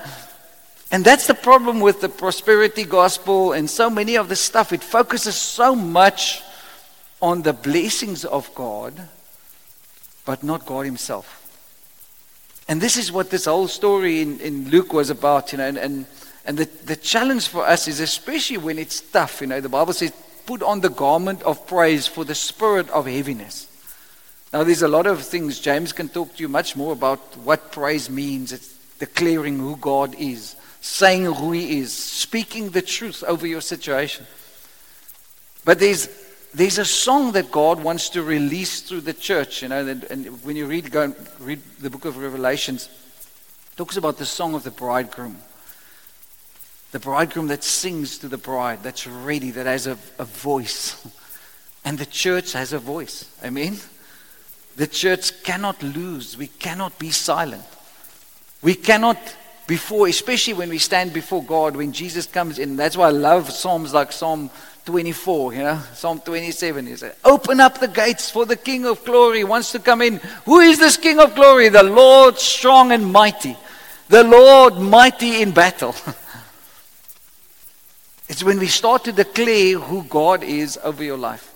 And 0.92 1.02
that's 1.02 1.26
the 1.26 1.34
problem 1.34 1.80
with 1.80 2.02
the 2.02 2.10
prosperity 2.10 2.84
gospel 2.84 3.54
and 3.54 3.70
so 3.70 3.88
many 3.88 4.16
of 4.16 4.28
the 4.28 4.36
stuff. 4.36 4.74
It 4.74 4.84
focuses 4.84 5.34
so 5.34 5.74
much 5.74 6.42
on 7.22 7.40
the 7.40 7.54
blessings 7.54 8.26
of 8.26 8.54
God, 8.54 9.08
but 10.26 10.42
not 10.42 10.66
God 10.66 10.84
Himself. 10.84 11.39
And 12.70 12.80
this 12.80 12.96
is 12.96 13.12
what 13.12 13.28
this 13.28 13.44
whole 13.44 13.68
story 13.68 14.22
in, 14.22 14.40
in 14.40 14.70
Luke 14.70 14.94
was 14.94 15.10
about, 15.10 15.52
you 15.52 15.58
know. 15.58 15.66
And, 15.66 15.76
and, 15.76 16.06
and 16.46 16.56
the, 16.56 16.64
the 16.86 16.96
challenge 16.96 17.48
for 17.48 17.66
us 17.66 17.86
is, 17.86 18.00
especially 18.00 18.56
when 18.56 18.78
it's 18.78 19.02
tough, 19.02 19.42
you 19.42 19.46
know, 19.46 19.60
the 19.60 19.68
Bible 19.68 19.92
says, 19.92 20.12
put 20.46 20.62
on 20.62 20.80
the 20.80 20.88
garment 20.88 21.42
of 21.42 21.66
praise 21.66 22.06
for 22.06 22.24
the 22.24 22.34
spirit 22.34 22.88
of 22.88 23.06
heaviness. 23.06 23.66
Now, 24.54 24.64
there's 24.64 24.80
a 24.80 24.88
lot 24.88 25.06
of 25.06 25.20
things. 25.22 25.60
James 25.60 25.92
can 25.92 26.08
talk 26.08 26.34
to 26.36 26.42
you 26.42 26.48
much 26.48 26.74
more 26.76 26.94
about 26.94 27.36
what 27.38 27.72
praise 27.72 28.08
means. 28.08 28.52
It's 28.52 28.74
declaring 28.98 29.58
who 29.58 29.76
God 29.76 30.14
is 30.16 30.56
saying 30.80 31.24
who 31.26 31.52
He 31.52 31.78
is, 31.78 31.92
speaking 31.92 32.70
the 32.70 32.82
truth 32.82 33.22
over 33.24 33.46
your 33.46 33.60
situation. 33.60 34.26
But 35.64 35.78
there's, 35.78 36.08
there's 36.52 36.78
a 36.78 36.84
song 36.84 37.32
that 37.32 37.50
God 37.50 37.82
wants 37.82 38.08
to 38.10 38.22
release 38.22 38.80
through 38.80 39.02
the 39.02 39.12
church, 39.12 39.62
you 39.62 39.68
know, 39.68 39.86
and, 39.86 40.44
when 40.44 40.56
you 40.56 40.66
read, 40.66 40.90
go 40.90 41.14
read 41.38 41.60
the 41.80 41.90
book 41.90 42.04
of 42.04 42.16
Revelations, 42.16 42.88
talks 43.76 43.96
about 43.96 44.18
the 44.18 44.26
song 44.26 44.54
of 44.54 44.64
the 44.64 44.70
bridegroom. 44.70 45.38
The 46.90 46.98
bridegroom 46.98 47.46
that 47.48 47.62
sings 47.62 48.18
to 48.18 48.28
the 48.28 48.36
bride, 48.36 48.82
that's 48.82 49.06
ready, 49.06 49.52
that 49.52 49.66
has 49.66 49.86
a, 49.86 49.96
a 50.18 50.24
voice. 50.24 51.06
And 51.82 51.98
the 51.98 52.04
church 52.04 52.52
has 52.52 52.74
a 52.74 52.78
voice. 52.78 53.24
Amen? 53.42 53.78
The 54.76 54.86
church 54.86 55.42
cannot 55.42 55.82
lose. 55.82 56.36
We 56.36 56.48
cannot 56.48 56.98
be 56.98 57.10
silent. 57.10 57.64
We 58.60 58.74
cannot 58.74 59.16
before, 59.66 60.08
especially 60.08 60.54
when 60.54 60.68
we 60.68 60.78
stand 60.78 61.12
before 61.12 61.44
God, 61.44 61.76
when 61.76 61.92
Jesus 61.92 62.26
comes 62.26 62.58
in. 62.58 62.76
That's 62.76 62.96
why 62.96 63.06
I 63.06 63.12
love 63.12 63.50
Psalms 63.50 63.94
like 63.94 64.12
Psalm 64.12 64.50
24, 64.84 65.54
you 65.54 65.60
know, 65.60 65.80
Psalm 65.94 66.20
27. 66.20 66.86
He 66.86 66.96
said, 66.96 67.16
Open 67.24 67.60
up 67.60 67.80
the 67.80 67.88
gates 67.88 68.30
for 68.30 68.46
the 68.46 68.56
King 68.56 68.86
of 68.86 69.04
glory 69.04 69.44
wants 69.44 69.72
to 69.72 69.78
come 69.78 70.02
in. 70.02 70.16
Who 70.44 70.60
is 70.60 70.78
this 70.78 70.96
King 70.96 71.20
of 71.20 71.34
glory? 71.34 71.68
The 71.68 71.82
Lord 71.82 72.38
strong 72.38 72.92
and 72.92 73.12
mighty, 73.12 73.56
the 74.08 74.24
Lord 74.24 74.78
mighty 74.78 75.42
in 75.42 75.52
battle. 75.52 75.94
it's 78.28 78.42
when 78.42 78.58
we 78.58 78.66
start 78.66 79.04
to 79.04 79.12
declare 79.12 79.78
who 79.78 80.02
God 80.04 80.42
is 80.42 80.78
over 80.82 81.04
your 81.04 81.18
life. 81.18 81.46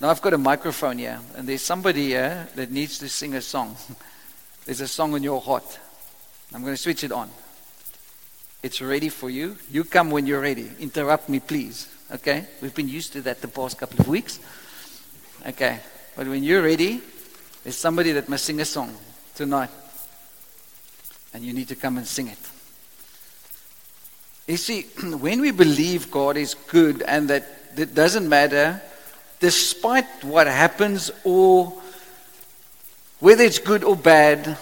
Now, 0.00 0.10
I've 0.10 0.20
got 0.20 0.34
a 0.34 0.38
microphone 0.38 0.98
here, 0.98 1.20
and 1.36 1.48
there's 1.48 1.62
somebody 1.62 2.08
here 2.08 2.48
that 2.54 2.70
needs 2.70 2.98
to 2.98 3.08
sing 3.08 3.34
a 3.34 3.40
song. 3.40 3.76
There's 4.66 4.80
a 4.80 4.88
song 4.88 5.14
in 5.14 5.22
your 5.22 5.40
heart. 5.40 5.78
I'm 6.52 6.62
going 6.62 6.74
to 6.74 6.82
switch 6.82 7.04
it 7.04 7.12
on. 7.12 7.30
It's 8.64 8.82
ready 8.82 9.08
for 9.08 9.30
you. 9.30 9.56
You 9.70 9.84
come 9.84 10.10
when 10.10 10.26
you're 10.26 10.40
ready. 10.40 10.68
Interrupt 10.80 11.28
me, 11.28 11.38
please. 11.38 11.88
Okay? 12.12 12.46
We've 12.60 12.74
been 12.74 12.88
used 12.88 13.12
to 13.14 13.22
that 13.22 13.40
the 13.40 13.48
past 13.48 13.78
couple 13.78 14.00
of 14.00 14.08
weeks. 14.08 14.38
Okay. 15.46 15.80
But 16.14 16.28
when 16.28 16.42
you're 16.42 16.62
ready, 16.62 17.02
there's 17.62 17.76
somebody 17.76 18.12
that 18.12 18.28
must 18.28 18.44
sing 18.44 18.60
a 18.60 18.64
song 18.64 18.96
tonight. 19.34 19.70
And 21.34 21.44
you 21.44 21.52
need 21.52 21.68
to 21.68 21.76
come 21.76 21.98
and 21.98 22.06
sing 22.06 22.28
it. 22.28 22.38
You 24.46 24.56
see, 24.56 24.82
when 25.20 25.40
we 25.40 25.50
believe 25.50 26.10
God 26.10 26.36
is 26.36 26.54
good 26.54 27.02
and 27.02 27.28
that 27.28 27.46
it 27.76 27.94
doesn't 27.94 28.28
matter, 28.28 28.80
despite 29.40 30.24
what 30.24 30.46
happens 30.46 31.10
or 31.24 31.74
whether 33.20 33.44
it's 33.44 33.58
good 33.58 33.84
or 33.84 33.96
bad, 33.96 34.56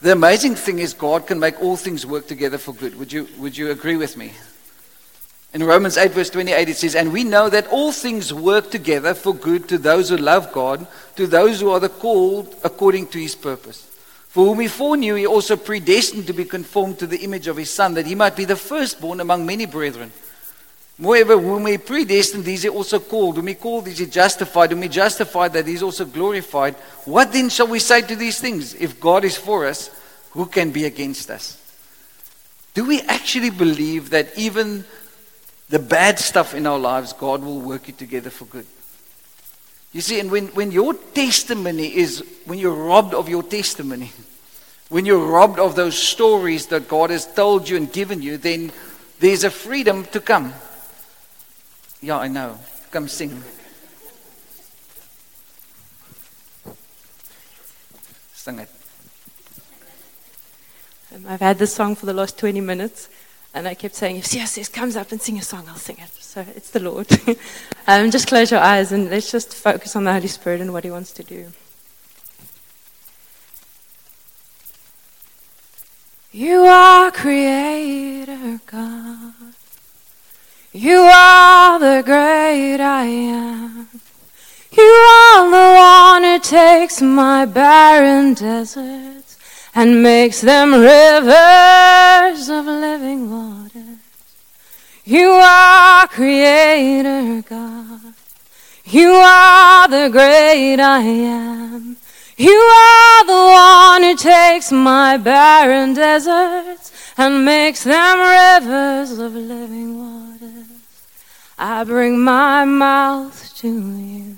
the 0.00 0.12
amazing 0.12 0.54
thing 0.54 0.78
is, 0.78 0.94
God 0.94 1.26
can 1.26 1.40
make 1.40 1.60
all 1.60 1.76
things 1.76 2.06
work 2.06 2.28
together 2.28 2.58
for 2.58 2.72
good. 2.72 2.96
Would 2.98 3.12
you, 3.12 3.28
would 3.38 3.56
you 3.56 3.70
agree 3.70 3.96
with 3.96 4.16
me? 4.16 4.32
In 5.54 5.62
Romans 5.62 5.96
8, 5.96 6.12
verse 6.12 6.30
28, 6.30 6.68
it 6.68 6.76
says, 6.76 6.94
And 6.94 7.12
we 7.12 7.24
know 7.24 7.48
that 7.48 7.68
all 7.68 7.90
things 7.90 8.34
work 8.34 8.70
together 8.70 9.14
for 9.14 9.34
good 9.34 9.68
to 9.70 9.78
those 9.78 10.10
who 10.10 10.18
love 10.18 10.52
God, 10.52 10.86
to 11.16 11.26
those 11.26 11.60
who 11.60 11.70
are 11.70 11.80
the 11.80 11.88
called 11.88 12.54
according 12.64 13.06
to 13.08 13.18
his 13.18 13.34
purpose. 13.34 13.84
For 14.28 14.44
whom 14.44 14.60
he 14.60 14.68
foreknew, 14.68 15.14
he 15.14 15.26
also 15.26 15.56
predestined 15.56 16.26
to 16.26 16.34
be 16.34 16.44
conformed 16.44 16.98
to 16.98 17.06
the 17.06 17.24
image 17.24 17.48
of 17.48 17.56
his 17.56 17.70
Son, 17.70 17.94
that 17.94 18.06
he 18.06 18.14
might 18.14 18.36
be 18.36 18.44
the 18.44 18.56
firstborn 18.56 19.20
among 19.20 19.46
many 19.46 19.64
brethren. 19.64 20.12
Moreover, 20.98 21.38
whom 21.38 21.66
he 21.66 21.78
predestined, 21.78 22.44
these 22.44 22.64
he 22.64 22.68
also 22.68 22.98
called. 22.98 23.36
Whom 23.36 23.46
he 23.46 23.54
called, 23.54 23.86
these 23.86 23.98
he 23.98 24.06
justified. 24.06 24.70
Whom 24.70 24.82
he 24.82 24.88
justified, 24.88 25.54
that 25.54 25.66
he 25.66 25.80
also 25.80 26.04
glorified. 26.04 26.74
What 27.06 27.32
then 27.32 27.48
shall 27.48 27.68
we 27.68 27.78
say 27.78 28.02
to 28.02 28.16
these 28.16 28.38
things? 28.38 28.74
If 28.74 29.00
God 29.00 29.24
is 29.24 29.36
for 29.36 29.66
us, 29.66 29.90
who 30.32 30.44
can 30.44 30.72
be 30.72 30.84
against 30.84 31.30
us? 31.30 31.56
Do 32.74 32.84
we 32.84 33.00
actually 33.02 33.50
believe 33.50 34.10
that 34.10 34.36
even 34.36 34.84
the 35.68 35.78
bad 35.78 36.18
stuff 36.18 36.54
in 36.54 36.66
our 36.66 36.78
lives, 36.78 37.12
God 37.12 37.42
will 37.42 37.60
work 37.60 37.88
it 37.88 37.98
together 37.98 38.30
for 38.30 38.46
good? 38.46 38.66
You 39.92 40.00
see, 40.00 40.20
and 40.20 40.30
when, 40.30 40.48
when 40.48 40.70
your 40.70 40.94
testimony 40.94 41.96
is, 41.96 42.22
when 42.44 42.58
you're 42.58 42.74
robbed 42.74 43.14
of 43.14 43.28
your 43.28 43.42
testimony, 43.42 44.12
when 44.88 45.06
you're 45.06 45.24
robbed 45.24 45.58
of 45.58 45.76
those 45.76 45.96
stories 45.96 46.66
that 46.66 46.88
God 46.88 47.10
has 47.10 47.26
told 47.26 47.68
you 47.68 47.76
and 47.76 47.92
given 47.92 48.22
you, 48.22 48.36
then 48.36 48.72
there's 49.20 49.44
a 49.44 49.50
freedom 49.50 50.04
to 50.06 50.20
come. 50.20 50.52
Yeah, 52.00 52.18
I 52.18 52.28
know. 52.28 52.58
Come 52.90 53.08
sing. 53.08 53.42
Sing 58.32 58.60
it. 58.60 58.70
Um, 61.14 61.24
I've 61.26 61.40
had 61.40 61.58
this 61.58 61.74
song 61.74 61.94
for 61.96 62.06
the 62.06 62.12
last 62.12 62.38
20 62.38 62.60
minutes, 62.60 63.08
and 63.58 63.66
I 63.66 63.74
kept 63.74 63.96
saying, 63.96 64.16
if 64.18 64.24
Sias 64.24 64.72
comes 64.72 64.94
up 64.94 65.10
and 65.10 65.20
sing 65.20 65.36
a 65.36 65.42
song, 65.42 65.64
I'll 65.68 65.74
sing 65.74 65.96
it. 65.98 66.10
So 66.20 66.44
it's 66.54 66.70
the 66.70 66.78
Lord. 66.78 67.08
um, 67.88 68.10
just 68.12 68.28
close 68.28 68.52
your 68.52 68.60
eyes 68.60 68.92
and 68.92 69.10
let's 69.10 69.32
just 69.32 69.52
focus 69.52 69.96
on 69.96 70.04
the 70.04 70.12
Holy 70.12 70.28
Spirit 70.28 70.60
and 70.60 70.72
what 70.72 70.84
He 70.84 70.92
wants 70.92 71.12
to 71.14 71.24
do. 71.24 71.52
You 76.30 76.60
are 76.60 77.10
Creator 77.10 78.60
God. 78.66 79.34
You 80.72 80.98
are 80.98 81.80
the 81.80 82.02
great 82.04 82.80
I 82.80 83.04
am. 83.06 83.88
You 84.70 84.82
are 84.84 85.50
the 85.50 86.20
one 86.20 86.22
who 86.22 86.38
takes 86.38 87.02
my 87.02 87.44
barren 87.44 88.34
deserts 88.34 89.17
and 89.80 90.02
makes 90.02 90.40
them 90.40 90.72
rivers 90.72 92.48
of 92.48 92.66
living 92.66 93.30
water. 93.30 93.98
You 95.04 95.28
are 95.30 96.08
creator 96.08 97.44
God. 97.48 98.12
You 98.84 99.10
are 99.12 99.86
the 99.86 100.08
great 100.10 100.80
I 100.80 101.02
am. 101.02 101.96
You 102.36 102.58
are 102.58 103.24
the 103.24 103.44
one 103.52 104.02
who 104.02 104.16
takes 104.16 104.72
my 104.72 105.16
barren 105.16 105.94
deserts 105.94 107.12
and 107.16 107.44
makes 107.44 107.84
them 107.84 108.18
rivers 108.18 109.12
of 109.12 109.32
living 109.32 109.96
waters. 109.96 110.66
I 111.56 111.84
bring 111.84 112.18
my 112.18 112.64
mouth 112.64 113.54
to 113.58 113.68
you. 113.68 114.34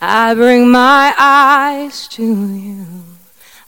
I 0.00 0.32
bring 0.32 0.70
my 0.70 1.14
eyes 1.18 2.08
to 2.16 2.24
you. 2.24 3.11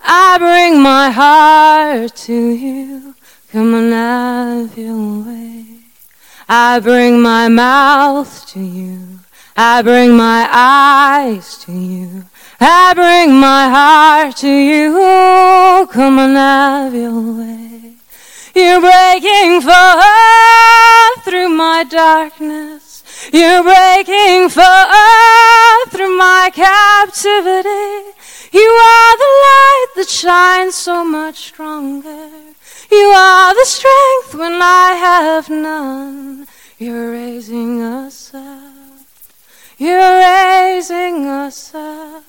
I 0.06 0.36
bring 0.38 0.82
my 0.82 1.10
heart 1.10 2.14
to 2.14 2.34
you. 2.34 3.14
Come 3.50 3.74
and 3.74 3.92
have 3.92 4.76
your 4.76 5.24
way. 5.24 5.64
I 6.46 6.78
bring 6.80 7.22
my 7.22 7.48
mouth 7.48 8.46
to 8.48 8.60
you. 8.60 9.20
I 9.56 9.80
bring 9.80 10.14
my 10.14 10.46
eyes 10.52 11.56
to 11.64 11.72
you. 11.72 12.24
I 12.60 12.92
bring 12.94 13.40
my 13.40 13.68
heart 13.68 14.36
to 14.38 14.48
you. 14.48 15.86
Come 15.90 16.18
and 16.18 16.36
have 16.36 16.94
your 16.94 17.38
way. 17.38 17.94
You're 18.54 18.80
breaking 18.80 19.62
forth 19.62 21.24
through 21.24 21.48
my 21.48 21.84
darkness. 21.88 23.02
You're 23.32 23.62
breaking 23.62 24.50
forth 24.50 25.90
through 25.90 26.16
my 26.18 26.50
captivity. 26.52 28.12
You 28.52 28.70
are 28.70 29.16
the 29.18 29.32
light 29.46 29.73
that 30.24 30.62
shines 30.64 30.74
so 30.74 31.04
much 31.04 31.36
stronger. 31.36 32.30
You 32.90 33.12
are 33.16 33.54
the 33.54 33.64
strength 33.64 34.34
when 34.34 34.60
I 34.62 34.94
have 34.98 35.50
none. 35.50 36.46
You're 36.78 37.12
raising 37.12 37.82
us 37.82 38.32
up. 38.34 38.72
You're 39.78 40.18
raising 40.18 41.26
us 41.26 41.74
up. 41.74 42.24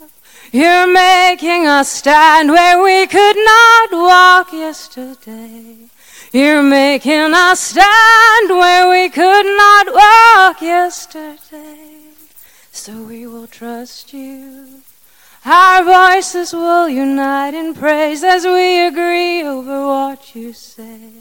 You're 0.51 0.91
making 0.91 1.67
us 1.67 1.89
stand 1.89 2.49
where 2.49 2.81
we 2.81 3.07
could 3.07 3.35
not 3.35 3.91
walk 3.91 4.53
yesterday. 4.53 5.77
You're 6.31 6.63
making 6.63 7.33
us 7.33 7.59
stand 7.59 8.49
where 8.49 8.89
we 8.89 9.09
could 9.09 9.45
not 9.45 9.93
walk 9.93 10.61
yesterday. 10.61 11.95
So 12.71 12.93
we 13.03 13.25
will 13.27 13.47
trust 13.47 14.13
you. 14.13 14.64
Our 15.45 15.83
voices 15.83 16.53
will 16.53 16.89
unite 16.89 17.53
in 17.53 17.75
praise 17.75 18.23
as 18.23 18.45
we 18.45 18.87
agree 18.87 19.43
over 19.43 19.85
what 19.85 20.33
you 20.35 20.53
say. 20.53 21.11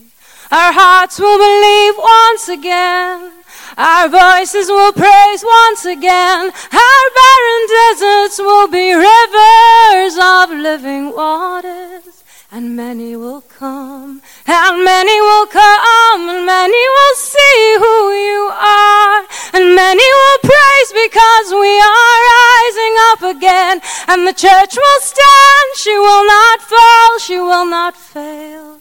Our 0.50 0.72
hearts 0.72 1.18
will 1.18 1.36
believe 1.36 1.94
once 1.98 2.48
again. 2.48 3.32
Our 3.76 4.08
voices 4.08 4.68
will 4.68 4.94
praise 4.94 5.44
once 5.44 5.84
again. 5.84 6.50
Our 6.72 7.04
barren 7.20 7.64
deserts 7.68 8.38
will 8.38 8.68
be 8.68 8.94
rivers 8.94 10.16
of 10.16 10.50
living 10.58 11.12
waters. 11.12 12.13
And 12.54 12.76
many 12.76 13.16
will 13.16 13.40
come, 13.40 14.22
and 14.46 14.84
many 14.84 15.20
will 15.20 15.46
come, 15.46 16.20
and 16.30 16.46
many 16.46 16.82
will 16.96 17.16
see 17.16 17.74
who 17.82 17.96
you 18.14 18.48
are. 18.52 19.26
And 19.54 19.74
many 19.74 20.08
will 20.20 20.38
praise 20.38 20.90
because 21.04 21.48
we 21.50 21.74
are 21.94 22.16
rising 22.38 22.94
up 23.10 23.22
again. 23.34 23.80
And 24.06 24.24
the 24.28 24.32
church 24.32 24.76
will 24.76 25.00
stand, 25.00 25.68
she 25.74 25.98
will 25.98 26.24
not 26.28 26.62
fall, 26.62 27.18
she 27.18 27.38
will 27.40 27.66
not 27.66 27.96
fail. 27.96 28.80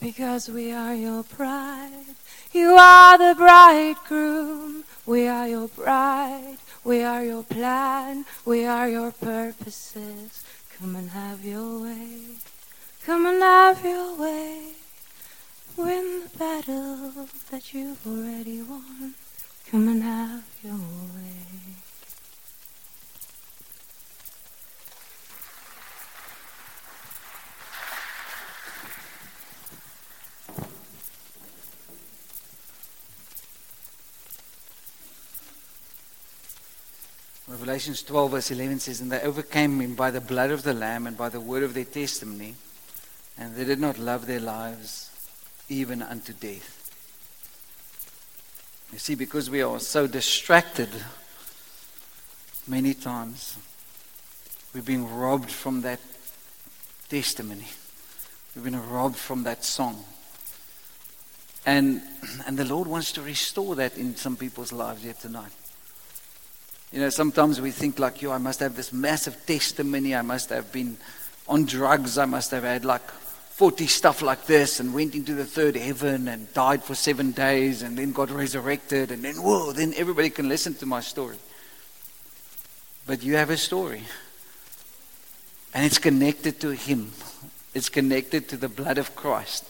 Because 0.00 0.48
we 0.48 0.70
are 0.70 0.94
your 0.94 1.24
bride. 1.36 2.14
You 2.52 2.76
are 2.78 3.18
the 3.18 3.34
bridegroom. 3.34 4.84
We 5.04 5.26
are 5.26 5.48
your 5.48 5.66
bride. 5.66 6.58
We 6.84 7.02
are 7.02 7.24
your 7.24 7.42
plan. 7.42 8.24
We 8.44 8.66
are 8.66 8.88
your 8.88 9.10
purposes. 9.10 10.44
Come 10.78 10.94
and 10.94 11.10
have 11.10 11.44
your 11.44 11.82
way. 11.82 12.38
Come 13.04 13.26
and 13.26 13.42
have 13.42 13.82
your 13.82 14.16
way. 14.16 14.72
Win 15.76 16.20
the 16.24 16.38
battle 16.38 17.28
that 17.50 17.72
you've 17.72 18.06
already 18.06 18.60
won. 18.60 19.14
Come 19.70 19.88
and 19.88 20.02
have 20.02 20.44
your 20.62 20.74
way. 20.74 21.50
Revelations 37.48 38.02
12, 38.02 38.30
verse 38.30 38.50
11 38.50 38.78
says, 38.80 39.00
And 39.00 39.10
they 39.10 39.20
overcame 39.22 39.80
him 39.80 39.94
by 39.94 40.10
the 40.10 40.20
blood 40.20 40.50
of 40.50 40.62
the 40.62 40.74
Lamb 40.74 41.06
and 41.06 41.16
by 41.16 41.28
the 41.28 41.40
word 41.40 41.62
of 41.62 41.74
their 41.74 41.84
testimony, 41.84 42.54
and 43.40 43.56
they 43.56 43.64
did 43.64 43.80
not 43.80 43.98
love 43.98 44.26
their 44.26 44.38
lives 44.38 45.10
even 45.70 46.02
unto 46.02 46.34
death. 46.34 46.76
You 48.92 48.98
see, 48.98 49.14
because 49.14 49.48
we 49.48 49.62
are 49.62 49.80
so 49.80 50.06
distracted 50.06 50.90
many 52.66 52.92
times, 52.92 53.56
we've 54.74 54.84
been 54.84 55.08
robbed 55.08 55.50
from 55.50 55.80
that 55.82 56.00
testimony. 57.08 57.66
We've 58.54 58.64
been 58.64 58.90
robbed 58.90 59.16
from 59.16 59.44
that 59.44 59.64
song. 59.64 60.04
And, 61.64 62.02
and 62.46 62.58
the 62.58 62.64
Lord 62.64 62.88
wants 62.88 63.12
to 63.12 63.22
restore 63.22 63.74
that 63.76 63.96
in 63.96 64.16
some 64.16 64.36
people's 64.36 64.72
lives 64.72 65.02
here 65.02 65.14
tonight. 65.14 65.52
You 66.92 67.00
know, 67.00 67.10
sometimes 67.10 67.60
we 67.60 67.70
think 67.70 67.98
like, 67.98 68.20
yo, 68.20 68.32
I 68.32 68.38
must 68.38 68.60
have 68.60 68.76
this 68.76 68.92
massive 68.92 69.46
testimony. 69.46 70.14
I 70.14 70.22
must 70.22 70.50
have 70.50 70.72
been 70.72 70.98
on 71.48 71.64
drugs. 71.64 72.18
I 72.18 72.24
must 72.24 72.50
have 72.50 72.64
had 72.64 72.84
like 72.84 73.02
40 73.60 73.88
stuff 73.88 74.22
like 74.22 74.46
this 74.46 74.80
and 74.80 74.94
went 74.94 75.14
into 75.14 75.34
the 75.34 75.44
third 75.44 75.76
heaven 75.76 76.28
and 76.28 76.50
died 76.54 76.82
for 76.82 76.94
seven 76.94 77.30
days 77.32 77.82
and 77.82 77.98
then 77.98 78.10
got 78.10 78.30
resurrected. 78.30 79.10
And 79.10 79.22
then, 79.22 79.34
whoa, 79.34 79.72
then 79.72 79.92
everybody 79.98 80.30
can 80.30 80.48
listen 80.48 80.72
to 80.76 80.86
my 80.86 81.00
story. 81.00 81.36
But 83.06 83.22
you 83.22 83.36
have 83.36 83.50
a 83.50 83.58
story. 83.58 84.00
And 85.74 85.84
it's 85.84 85.98
connected 85.98 86.58
to 86.60 86.70
Him, 86.70 87.12
it's 87.74 87.90
connected 87.90 88.48
to 88.48 88.56
the 88.56 88.70
blood 88.70 88.96
of 88.96 89.14
Christ. 89.14 89.66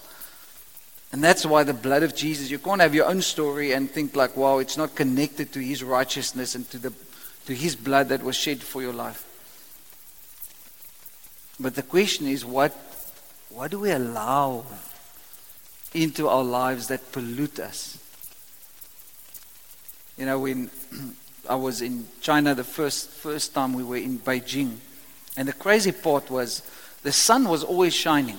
And 1.11 1.21
that's 1.25 1.45
why 1.45 1.65
the 1.65 1.75
blood 1.75 2.05
of 2.05 2.15
Jesus, 2.15 2.49
you 2.49 2.61
can't 2.61 2.81
have 2.81 2.95
your 2.95 3.07
own 3.07 3.23
story 3.23 3.73
and 3.73 3.91
think 3.91 4.15
like, 4.15 4.37
wow, 4.37 4.59
it's 4.59 4.77
not 4.77 4.95
connected 4.95 5.53
to 5.55 5.59
his 5.59 5.83
righteousness 5.83 6.55
and 6.55 6.71
to 6.71 6.79
the 6.79 6.93
to 7.47 7.55
his 7.57 7.75
blood 7.75 8.11
that 8.11 8.23
was 8.23 8.37
shed 8.37 8.63
for 8.63 8.83
your 8.83 8.93
life. 8.93 9.27
But 11.59 11.75
the 11.75 11.83
question 11.83 12.29
is 12.29 12.45
what 12.45 12.73
what 13.51 13.71
do 13.71 13.81
we 13.81 13.91
allow 13.91 14.65
into 15.93 16.29
our 16.29 16.45
lives 16.45 16.87
that 16.89 17.13
pollute 17.13 17.59
us? 17.59 17.99
You 20.17 20.27
know, 20.27 20.39
when 20.41 20.71
I 21.49 21.57
was 21.57 21.83
in 21.83 22.07
China 22.21 22.55
the 22.55 22.65
first 22.65 23.11
first 23.11 23.55
time 23.55 23.73
we 23.73 23.83
were 23.83 23.97
in 23.97 24.19
Beijing, 24.19 24.77
and 25.37 25.49
the 25.49 25.53
crazy 25.53 25.93
part 25.93 26.31
was 26.31 26.63
the 27.03 27.13
sun 27.13 27.49
was 27.49 27.65
always 27.65 27.95
shining. 27.95 28.39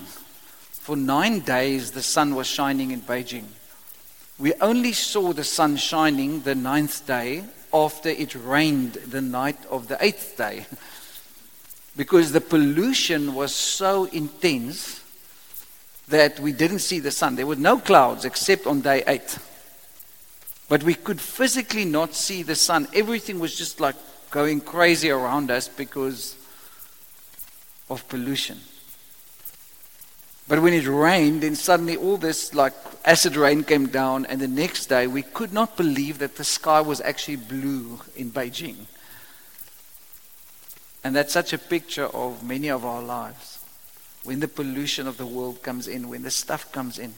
For 0.70 0.96
nine 0.96 1.40
days, 1.40 1.92
the 1.92 2.02
sun 2.02 2.34
was 2.34 2.46
shining 2.46 2.90
in 2.90 3.02
Beijing. 3.02 3.44
We 4.38 4.54
only 4.54 4.92
saw 4.92 5.32
the 5.32 5.44
sun 5.44 5.76
shining 5.76 6.40
the 6.42 6.54
ninth 6.54 7.06
day 7.06 7.44
after 7.72 8.08
it 8.08 8.34
rained 8.34 8.94
the 8.94 9.20
night 9.20 9.58
of 9.70 9.88
the 9.88 10.02
eighth 10.04 10.36
day. 10.36 10.66
because 11.96 12.32
the 12.32 12.40
pollution 12.40 13.34
was 13.34 13.54
so 13.54 14.04
intense 14.06 15.01
that 16.12 16.38
we 16.38 16.52
didn't 16.52 16.80
see 16.80 17.00
the 17.00 17.10
sun. 17.10 17.36
There 17.36 17.46
were 17.46 17.56
no 17.56 17.78
clouds 17.78 18.26
except 18.26 18.66
on 18.66 18.82
day 18.82 19.02
eight. 19.06 19.38
But 20.68 20.82
we 20.82 20.94
could 20.94 21.20
physically 21.20 21.86
not 21.86 22.14
see 22.14 22.42
the 22.42 22.54
sun. 22.54 22.86
Everything 22.94 23.40
was 23.40 23.56
just 23.56 23.80
like 23.80 23.96
going 24.30 24.60
crazy 24.60 25.10
around 25.10 25.50
us 25.50 25.68
because 25.68 26.36
of 27.88 28.06
pollution. 28.08 28.60
But 30.48 30.60
when 30.60 30.74
it 30.74 30.86
rained, 30.86 31.42
then 31.42 31.54
suddenly 31.54 31.96
all 31.96 32.18
this 32.18 32.54
like 32.54 32.74
acid 33.06 33.36
rain 33.36 33.64
came 33.64 33.86
down, 33.86 34.26
and 34.26 34.38
the 34.38 34.48
next 34.48 34.86
day 34.86 35.06
we 35.06 35.22
could 35.22 35.52
not 35.52 35.78
believe 35.78 36.18
that 36.18 36.36
the 36.36 36.44
sky 36.44 36.82
was 36.82 37.00
actually 37.00 37.36
blue 37.36 38.00
in 38.16 38.30
Beijing. 38.30 38.86
And 41.02 41.16
that's 41.16 41.32
such 41.32 41.54
a 41.54 41.58
picture 41.58 42.06
of 42.06 42.44
many 42.44 42.68
of 42.68 42.84
our 42.84 43.02
lives. 43.02 43.61
When 44.24 44.40
the 44.40 44.48
pollution 44.48 45.06
of 45.06 45.16
the 45.16 45.26
world 45.26 45.62
comes 45.62 45.88
in, 45.88 46.08
when 46.08 46.22
the 46.22 46.30
stuff 46.30 46.70
comes 46.72 46.98
in. 46.98 47.14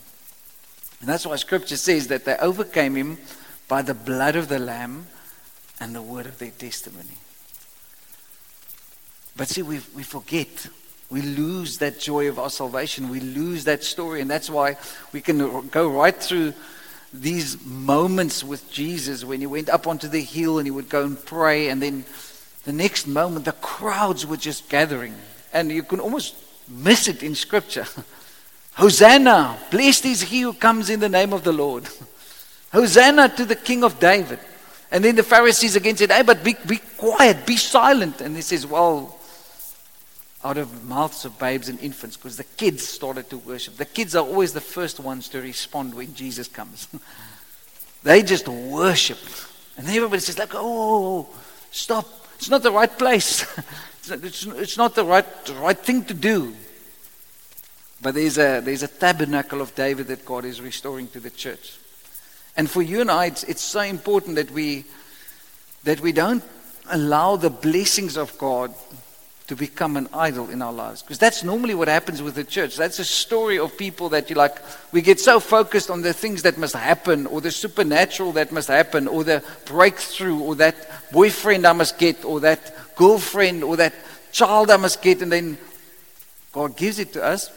And 1.01 1.09
that's 1.09 1.27
why 1.27 1.37
scripture 1.37 1.77
says 1.77 2.09
that 2.09 2.25
they 2.25 2.37
overcame 2.37 2.97
him 2.97 3.19
by 3.69 3.83
the 3.83 3.95
blood 3.95 4.37
of 4.37 4.49
the 4.49 4.59
Lamb 4.59 5.07
and 5.81 5.95
the 5.95 6.03
word 6.03 6.27
of 6.27 6.39
their 6.39 6.51
testimony. 6.51 7.19
But 9.37 9.49
see, 9.49 9.63
we, 9.63 9.81
we 9.95 10.03
forget 10.03 10.69
we 11.11 11.23
lose 11.23 11.79
that 11.79 12.01
joy 12.01 12.29
of 12.29 12.39
our 12.39 12.51
salvation. 12.51 13.09
We 13.09 13.21
lose 13.21 13.65
that 13.65 13.85
story. 13.85 14.21
And 14.21 14.31
that's 14.31 14.51
why 14.51 14.77
we 15.13 15.21
can 15.21 15.69
go 15.69 15.89
right 15.89 16.17
through 16.17 16.55
these 17.13 17.65
moments 17.65 18.43
with 18.43 18.69
Jesus 18.73 19.25
when 19.25 19.41
he 19.41 19.47
went 19.47 19.69
up 19.69 19.87
onto 19.87 20.09
the 20.09 20.21
hill 20.21 20.59
and 20.59 20.67
he 20.67 20.71
would 20.71 20.89
go 20.89 21.05
and 21.05 21.23
pray. 21.25 21.69
And 21.69 21.81
then 21.81 22.05
the 22.65 22.73
next 22.73 23.07
moment, 23.07 23.45
the 23.45 23.53
crowds 23.53 24.27
were 24.27 24.37
just 24.37 24.69
gathering. 24.69 25.15
And 25.53 25.71
you 25.71 25.83
can 25.83 26.01
almost 26.01 26.35
miss 26.69 27.09
it 27.09 27.23
in 27.23 27.35
Scripture. 27.35 27.87
Hosanna! 28.75 29.59
Blessed 29.71 30.07
is 30.07 30.23
he 30.23 30.41
who 30.41 30.53
comes 30.53 30.91
in 30.91 31.01
the 31.01 31.09
name 31.09 31.33
of 31.33 31.45
the 31.45 31.53
Lord. 31.53 31.89
Hosanna 32.73 33.29
to 33.37 33.45
the 33.45 33.55
King 33.55 33.85
of 33.85 34.01
David. 34.01 34.41
And 34.91 35.05
then 35.05 35.17
the 35.17 35.23
Pharisees 35.23 35.77
again 35.77 35.97
said, 35.97 36.11
Hey, 36.11 36.23
but 36.23 36.43
be, 36.43 36.57
be 36.67 36.79
quiet, 36.97 37.47
be 37.47 37.57
silent. 37.57 38.21
And 38.21 38.35
he 38.35 38.43
says, 38.43 38.67
Well, 38.67 39.19
out 40.45 40.59
of 40.59 40.85
mouths 40.85 41.25
of 41.25 41.39
babes 41.39 41.69
and 41.69 41.81
infants 41.81 42.17
because 42.17 42.37
the 42.37 42.45
kids 42.45 42.87
started 42.87 43.31
to 43.31 43.39
worship. 43.39 43.77
The 43.77 43.87
kids 43.87 44.15
are 44.15 44.25
always 44.25 44.53
the 44.53 44.61
first 44.61 45.01
ones 45.01 45.29
to 45.31 45.41
respond 45.41 45.95
when 45.95 46.15
Jesus 46.15 46.49
comes. 46.49 46.87
they 48.03 48.23
just 48.23 48.47
worship. 48.47 49.19
And 49.77 49.89
everybody 49.89 50.21
says, 50.21 50.39
like, 50.39 50.53
oh, 50.53 51.29
stop. 51.71 52.07
It's 52.37 52.51
not 52.51 52.63
the 52.63 52.73
right 52.73 52.91
place. 52.99 53.47
It's, 54.11 54.77
not 54.77 54.95
the 54.95 55.05
right, 55.05 55.27
right 55.59 55.79
thing 55.79 56.05
to 56.05 56.15
do. 56.15 56.55
But 58.03 58.15
there's 58.15 58.39
a, 58.39 58.61
there's 58.61 58.83
a 58.83 58.89
tabernacle 58.89 59.61
of 59.61 59.75
David 59.75 60.09
that 60.09 60.25
God 60.25 60.45
is 60.45 60.61
restoring 60.61 61.09
to 61.09 61.21
the 61.21 61.31
church. 61.31 61.79
And 62.57 62.71
for 62.71 62.83
you 62.83 63.01
and 63.01 63.11
I, 63.11 63.27
it's, 63.27 63.45
it's 63.45 63.63
so 63.63 63.81
important 63.81 64.37
that 64.37 64.51
we, 64.51 64.85
that 65.85 66.01
we 66.01 66.13
don't 66.13 66.45
allow 66.91 67.37
the 67.37 67.51
blessings 67.51 68.17
of 68.17 68.37
God 68.39 68.75
to 69.47 69.57
become 69.57 69.97
an 69.97 70.09
idol 70.15 70.49
in 70.49 70.63
our 70.63 70.73
lives. 70.73 71.03
Because 71.03 71.19
that's 71.19 71.45
normally 71.45 71.75
what 71.75 71.89
happens 71.89 72.23
with 72.23 72.35
the 72.35 72.45
church. 72.45 72.77
That's 72.77 72.99
a 72.99 73.05
story 73.05 73.59
of 73.59 73.77
people 73.77 74.09
that 74.11 74.31
you 74.31 74.37
like, 74.37 74.57
we 74.91 75.03
get 75.03 75.21
so 75.21 75.39
focused 75.39 75.91
on 75.91 76.01
the 76.01 76.15
things 76.15 76.43
that 76.43 76.57
must 76.57 76.75
happen, 76.75 77.27
or 77.27 77.41
the 77.41 77.51
supernatural 77.51 78.33
that 78.33 78.53
must 78.53 78.69
happen, 78.69 79.07
or 79.07 79.23
the 79.23 79.45
breakthrough, 79.67 80.39
or 80.39 80.55
that 80.57 81.11
boyfriend 81.13 81.67
I 81.67 81.73
must 81.75 81.99
get, 81.99 82.25
or 82.25 82.41
that 82.41 82.75
girlfriend, 82.97 83.65
or 83.65 83.77
that 83.77 83.95
child 84.33 84.71
I 84.71 84.77
must 84.77 85.03
get, 85.03 85.23
and 85.23 85.31
then 85.31 85.59
God 86.53 86.77
gives 86.77 86.99
it 86.99 87.13
to 87.15 87.25
us, 87.25 87.51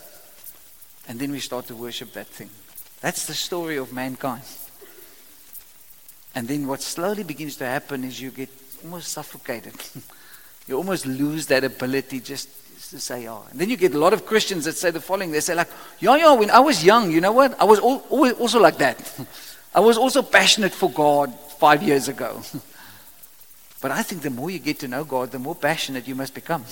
and 1.08 1.19
then 1.19 1.32
we 1.32 1.39
start 1.39 1.67
to 1.67 1.76
worship 1.76 2.13
that 2.13 2.28
thing. 2.28 2.50
That's 3.02 3.28
the 3.28 3.34
story 3.34 3.78
of 3.78 3.93
mankind. 3.93 4.43
And 6.36 6.47
then 6.47 6.67
what 6.67 6.82
slowly 6.82 7.23
begins 7.23 7.56
to 7.58 7.65
happen 7.65 8.04
is 8.04 8.21
you 8.21 8.32
get 8.32 8.50
almost 8.84 9.12
suffocated. 9.12 9.73
you 10.67 10.76
almost 10.76 11.06
lose 11.06 11.47
that 11.47 11.63
ability 11.63 12.19
just 12.19 12.50
Just 12.78 12.91
to 12.91 13.00
say 13.00 13.23
yeah. 13.23 13.39
And 13.50 13.60
then 13.60 13.69
you 13.71 13.76
get 13.76 13.95
a 13.95 13.97
lot 13.97 14.13
of 14.13 14.28
Christians 14.28 14.65
that 14.65 14.78
say 14.78 14.91
the 14.91 15.02
following. 15.02 15.32
They 15.32 15.39
say 15.39 15.56
like, 15.56 15.69
yo, 16.00 16.13
yo, 16.13 16.36
when 16.36 16.52
I 16.52 16.60
was 16.60 16.86
young, 16.86 17.12
you 17.12 17.19
know 17.19 17.32
what? 17.32 17.60
I 17.60 17.63
was 17.63 17.80
al- 17.80 18.06
always 18.10 18.34
also 18.34 18.60
like 18.60 18.78
that. 18.78 19.02
I 19.76 19.80
was 19.80 19.97
also 19.97 20.21
passionate 20.21 20.73
for 20.73 20.91
God 20.91 21.34
five 21.58 21.82
years 21.82 22.08
ago. 22.08 22.41
but 23.82 23.92
I 23.92 24.02
think 24.02 24.22
the 24.22 24.30
more 24.30 24.50
you 24.50 24.60
get 24.60 24.80
to 24.80 24.88
know 24.88 25.04
God, 25.04 25.32
the 25.32 25.40
more 25.40 25.56
passionate 25.56 26.08
you 26.08 26.16
must 26.16 26.34
become. 26.34 26.66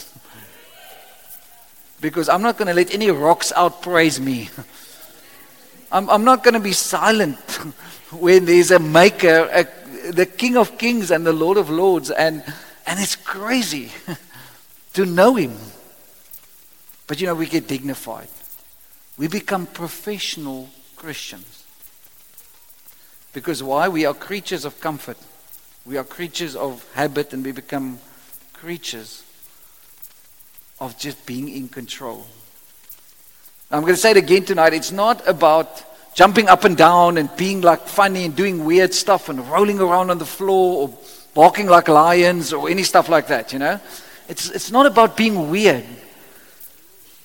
because 2.01 2.29
I'm 2.29 2.41
not 2.41 2.57
going 2.57 2.67
to 2.67 2.73
let 2.73 2.93
any 2.93 3.09
rocks 3.11 3.51
outpraise 3.55 4.19
me. 4.19 4.49
I'm, 5.91 6.09
I'm 6.09 6.23
not 6.23 6.43
going 6.43 6.55
to 6.55 6.59
be 6.59 6.73
silent 6.73 7.39
when 8.11 8.45
there's 8.45 8.71
a 8.71 8.79
maker, 8.79 9.49
a, 9.51 10.11
the 10.11 10.25
King 10.25 10.57
of 10.57 10.77
Kings 10.77 11.11
and 11.11 11.25
the 11.25 11.33
Lord 11.33 11.57
of 11.57 11.69
Lords, 11.69 12.09
and, 12.11 12.43
and 12.85 12.99
it's 12.99 13.15
crazy 13.15 13.91
to 14.93 15.05
know 15.05 15.35
Him. 15.35 15.55
But 17.07 17.21
you 17.21 17.27
know, 17.27 17.35
we 17.35 17.45
get 17.45 17.67
dignified. 17.67 18.27
We 19.17 19.27
become 19.27 19.67
professional 19.67 20.69
Christians. 20.95 21.63
Because 23.31 23.61
why? 23.61 23.87
We 23.89 24.05
are 24.05 24.13
creatures 24.13 24.65
of 24.65 24.79
comfort. 24.79 25.17
We 25.85 25.97
are 25.97 26.03
creatures 26.03 26.55
of 26.55 26.83
habit, 26.93 27.33
and 27.33 27.45
we 27.45 27.51
become 27.51 27.99
creatures 28.53 29.23
of 30.79 30.97
just 30.97 31.25
being 31.25 31.47
in 31.47 31.69
control. 31.69 32.25
I'm 33.69 33.81
going 33.81 33.93
to 33.93 33.99
say 33.99 34.11
it 34.11 34.17
again 34.17 34.45
tonight. 34.45 34.73
It's 34.73 34.91
not 34.91 35.27
about 35.27 35.83
jumping 36.15 36.47
up 36.47 36.63
and 36.63 36.75
down 36.75 37.17
and 37.17 37.29
being 37.35 37.61
like 37.61 37.81
funny 37.87 38.25
and 38.25 38.35
doing 38.35 38.65
weird 38.65 38.93
stuff 38.93 39.29
and 39.29 39.39
rolling 39.49 39.79
around 39.79 40.09
on 40.09 40.17
the 40.17 40.25
floor 40.25 40.87
or 40.87 40.97
barking 41.33 41.67
like 41.67 41.87
lions 41.87 42.53
or 42.53 42.69
any 42.69 42.83
stuff 42.83 43.09
like 43.09 43.27
that, 43.27 43.53
you 43.53 43.59
know? 43.59 43.79
It's, 44.29 44.49
it's 44.49 44.71
not 44.71 44.85
about 44.85 45.17
being 45.17 45.51
weird. 45.51 45.85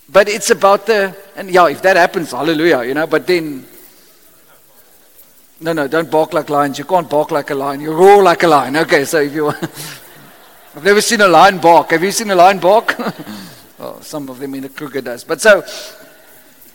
But 0.09 0.29
it's 0.29 0.51
about 0.51 0.87
the, 0.87 1.17
and 1.37 1.49
yeah, 1.49 1.69
if 1.69 1.83
that 1.83 1.97
happens, 1.97 2.33
hallelujah, 2.33 2.83
you 2.83 2.95
know, 2.95 3.07
but 3.07 3.27
then, 3.27 3.65
no, 5.61 5.75
no, 5.75 5.87
don't 5.87 6.11
bark 6.11 6.33
like 6.33 6.49
lions. 6.49 6.79
You 6.79 6.85
can't 6.87 7.09
bark 7.09 7.31
like 7.31 7.51
a 7.51 7.55
lion. 7.55 7.81
You 7.81 7.93
roar 7.93 8.23
like 8.23 8.43
a 8.43 8.49
lion. 8.49 8.77
Okay, 8.77 9.05
so 9.05 9.21
if 9.21 9.35
you, 9.35 9.49
I've 10.75 10.85
never 10.85 11.03
seen 11.03 11.21
a 11.21 11.29
lion 11.29 11.59
bark. 11.59 11.91
Have 11.91 12.03
you 12.03 12.13
seen 12.13 12.31
a 12.31 12.35
lion 12.35 12.59
bark? 12.59 12.99
well, 12.99 13.15
oh, 13.79 14.01
some 14.01 14.31
of 14.31 14.39
them 14.39 14.55
in 14.55 14.63
the 14.63 14.71
Kruger 14.71 15.03
does. 15.03 15.23
But 15.23 15.43
so, 15.43 15.63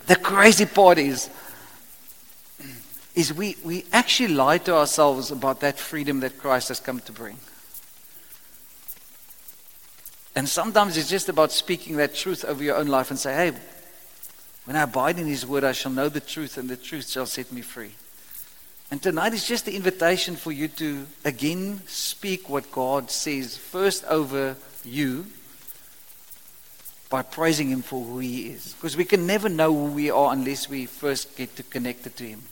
the 0.06 0.16
crazy 0.16 0.68
part 0.68 1.00
is, 1.00 1.32
is 3.16 3.34
we, 3.34 3.58
we 3.64 3.86
actually 3.92 4.36
lie 4.36 4.60
to 4.60 4.76
ourselves 4.76 5.32
about 5.32 5.62
that 5.62 5.80
freedom 5.80 6.20
that 6.20 6.38
Christ 6.38 6.68
has 6.68 6.80
come 6.80 7.00
to 7.00 7.12
bring. 7.12 7.40
And 10.36 10.48
sometimes 10.48 10.96
it's 10.96 11.10
just 11.10 11.28
about 11.28 11.52
speaking 11.52 11.96
that 11.98 12.14
truth 12.14 12.46
over 12.46 12.64
your 12.64 12.76
own 12.76 12.88
life 12.88 13.10
and 13.10 13.18
say, 13.18 13.34
hey, 13.34 13.58
when 14.66 14.76
I 14.76 14.84
abide 14.84 15.18
in 15.18 15.26
His 15.26 15.44
word, 15.44 15.64
I 15.64 15.72
shall 15.72 15.92
know 15.92 16.10
the 16.10 16.20
truth, 16.20 16.58
and 16.58 16.70
the 16.70 16.76
truth 16.76 17.10
shall 17.10 17.26
set 17.26 17.52
me 17.52 17.62
free. 17.62 17.92
And 18.96 19.04
tonight 19.04 19.34
is 19.34 19.46
just 19.46 19.66
the 19.66 19.76
invitation 19.76 20.38
for 20.38 20.54
you 20.54 20.70
to 20.70 21.06
again 21.26 21.82
speak 21.86 22.48
what 22.48 22.72
God 22.72 23.12
says 23.12 23.58
first 23.58 24.06
over 24.06 24.56
you 24.86 25.26
by 27.10 27.22
praising 27.22 27.68
Him 27.72 27.82
for 27.82 28.02
who 28.02 28.20
He 28.20 28.48
is. 28.52 28.72
Because 28.72 28.96
we 28.96 29.04
can 29.04 29.28
never 29.28 29.50
know 29.50 29.74
who 29.74 29.92
we 29.92 30.12
are 30.12 30.32
unless 30.32 30.70
we 30.70 30.86
first 30.86 31.36
get 31.36 31.58
to 31.58 31.64
connected 31.64 32.16
to 32.16 32.24
Him. 32.24 32.44